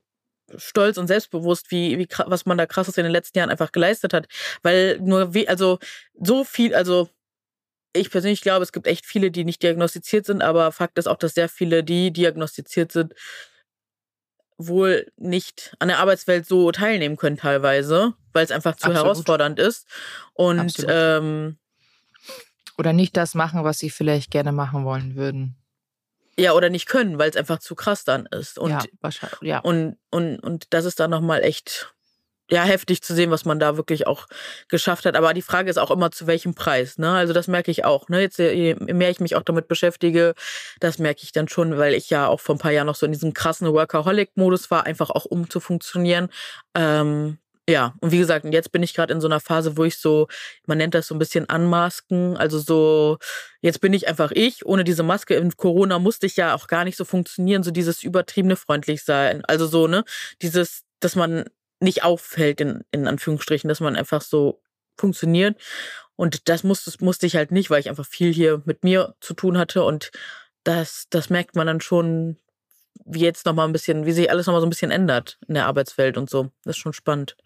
[0.57, 4.13] stolz und selbstbewusst, wie, wie was man da krasses in den letzten Jahren einfach geleistet
[4.13, 4.27] hat.
[4.63, 5.79] Weil nur wie, also
[6.15, 7.09] so viel, also
[7.93, 11.19] ich persönlich glaube, es gibt echt viele, die nicht diagnostiziert sind, aber Fakt ist auch,
[11.19, 13.15] dass sehr viele, die diagnostiziert sind,
[14.57, 19.05] wohl nicht an der Arbeitswelt so teilnehmen können teilweise, weil es einfach zu Absolut.
[19.05, 19.87] herausfordernd ist.
[20.35, 21.59] Und ähm,
[22.79, 25.57] oder nicht das machen, was sie vielleicht gerne machen wollen würden.
[26.39, 28.59] Ja, oder nicht können, weil es einfach zu krass dann ist.
[28.59, 29.43] Und, ja, wahrscheinlich.
[29.43, 29.59] Ja.
[29.59, 31.93] Und, und, und das ist dann nochmal echt
[32.53, 34.27] ja, heftig zu sehen, was man da wirklich auch
[34.69, 35.17] geschafft hat.
[35.17, 36.99] Aber die Frage ist auch immer, zu welchem Preis.
[36.99, 37.11] Ne?
[37.11, 38.11] Also das merke ich auch.
[38.11, 38.21] Ne?
[38.21, 40.35] Jetzt, je mehr ich mich auch damit beschäftige,
[40.79, 43.07] das merke ich dann schon, weil ich ja auch vor ein paar Jahren noch so
[43.07, 46.29] in diesem krassen Workaholic-Modus war, einfach auch um zu funktionieren.
[46.75, 49.97] Ähm, ja, und wie gesagt, jetzt bin ich gerade in so einer Phase, wo ich
[49.97, 50.29] so,
[50.67, 53.19] man nennt das so ein bisschen anmasken, also so,
[53.63, 55.37] jetzt bin ich einfach ich, ohne diese Maske.
[55.37, 59.43] In Corona musste ich ja auch gar nicht so funktionieren, so dieses übertriebene freundlich sein.
[59.47, 60.05] Also so, ne,
[60.43, 61.45] dieses, dass man
[61.83, 64.63] nicht auffällt, in, in Anführungsstrichen, dass man einfach so
[64.97, 65.61] funktioniert.
[66.17, 69.35] Und das musste, musste ich halt nicht, weil ich einfach viel hier mit mir zu
[69.35, 70.11] tun hatte und
[70.65, 72.37] das, das merkt man dann schon,
[73.05, 75.67] wie jetzt nochmal ein bisschen, wie sich alles nochmal so ein bisschen ändert in der
[75.67, 76.53] Arbeitswelt und so.
[76.63, 77.37] Das ist schon spannend.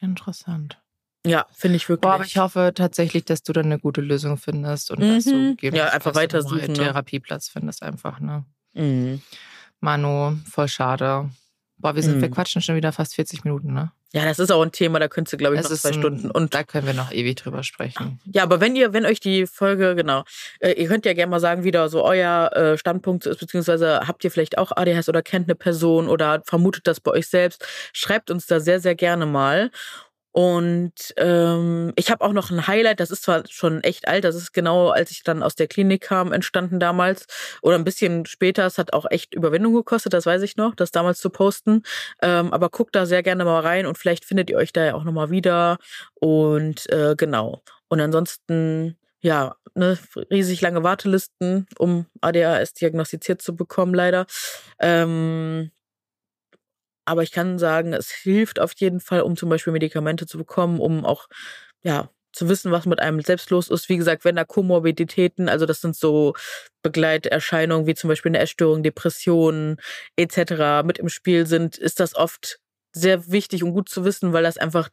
[0.00, 0.80] Interessant.
[1.26, 2.02] Ja, finde ich wirklich.
[2.02, 5.14] Boah, aber ich hoffe tatsächlich, dass du dann eine gute Lösung findest und mhm.
[5.14, 5.56] dass du mhm.
[5.74, 6.84] ja, einfach weiter suchen, einen ne?
[6.84, 8.44] Therapieplatz findest einfach, ne?
[8.74, 9.22] Mhm.
[9.80, 11.30] Manu, voll schade.
[11.78, 12.22] Boah, wir sind, mhm.
[12.22, 13.92] wir quatschen schon wieder fast 40 Minuten, ne?
[14.14, 15.94] Ja, das ist auch ein Thema, da könntest du, glaube ich, das noch zwei ein,
[15.94, 16.30] Stunden.
[16.30, 18.20] Und da können wir noch ewig drüber sprechen.
[18.32, 20.22] Ja, aber wenn ihr, wenn euch die Folge, genau,
[20.60, 24.02] äh, ihr könnt ja gerne mal sagen, wie da so euer äh, Standpunkt ist, beziehungsweise
[24.06, 27.66] habt ihr vielleicht auch ADHS oder kennt eine Person oder vermutet das bei euch selbst.
[27.92, 29.72] Schreibt uns da sehr, sehr gerne mal.
[30.36, 34.34] Und ähm, ich habe auch noch ein Highlight, das ist zwar schon echt alt, das
[34.34, 37.26] ist genau, als ich dann aus der Klinik kam, entstanden damals.
[37.62, 40.90] Oder ein bisschen später, es hat auch echt Überwindung gekostet, das weiß ich noch, das
[40.90, 41.84] damals zu posten.
[42.20, 44.94] Ähm, aber guckt da sehr gerne mal rein und vielleicht findet ihr euch da ja
[44.94, 45.78] auch nochmal wieder.
[46.14, 47.62] Und äh, genau.
[47.86, 49.96] Und ansonsten ja, ne,
[50.32, 54.26] riesig lange Wartelisten, um ADHS diagnostiziert zu bekommen, leider.
[54.80, 55.70] Ähm,
[57.04, 60.80] aber ich kann sagen, es hilft auf jeden Fall, um zum Beispiel Medikamente zu bekommen,
[60.80, 61.28] um auch,
[61.82, 63.88] ja, zu wissen, was mit einem selbst los ist.
[63.88, 66.34] Wie gesagt, wenn da Komorbiditäten, also das sind so
[66.82, 69.76] Begleiterscheinungen wie zum Beispiel eine Essstörung, Depressionen
[70.16, 70.82] etc.
[70.84, 72.58] mit im Spiel sind, ist das oft
[72.92, 74.88] sehr wichtig und gut zu wissen, weil das einfach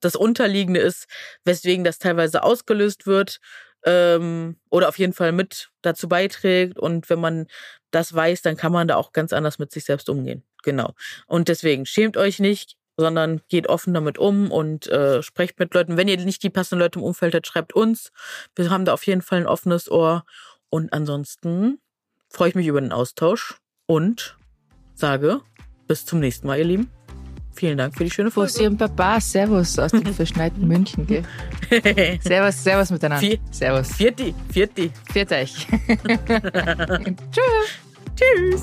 [0.00, 1.06] das Unterliegende ist,
[1.44, 3.40] weswegen das teilweise ausgelöst wird
[3.84, 6.78] ähm, oder auf jeden Fall mit dazu beiträgt.
[6.78, 7.46] Und wenn man
[7.90, 10.44] das weiß, dann kann man da auch ganz anders mit sich selbst umgehen.
[10.62, 10.94] Genau.
[11.26, 15.96] Und deswegen schämt euch nicht, sondern geht offen damit um und äh, sprecht mit Leuten.
[15.96, 18.10] Wenn ihr nicht die passenden Leute im Umfeld habt, schreibt uns.
[18.56, 20.24] Wir haben da auf jeden Fall ein offenes Ohr.
[20.68, 21.78] Und ansonsten
[22.28, 23.56] freue ich mich über den Austausch
[23.86, 24.36] und
[24.94, 25.40] sage
[25.86, 26.90] bis zum nächsten Mal, ihr Lieben.
[27.58, 28.52] Vielen Dank für die schöne Folge.
[28.52, 31.24] Fussi und Papa, Servus aus dem verschneiten München, gell?
[32.22, 33.26] servus, Servus miteinander.
[33.26, 33.92] Vier, servus.
[33.94, 34.92] Vierti, Vierti.
[35.12, 35.54] Viert euch.
[37.32, 37.78] Tschüss.
[38.14, 38.62] Tschüss.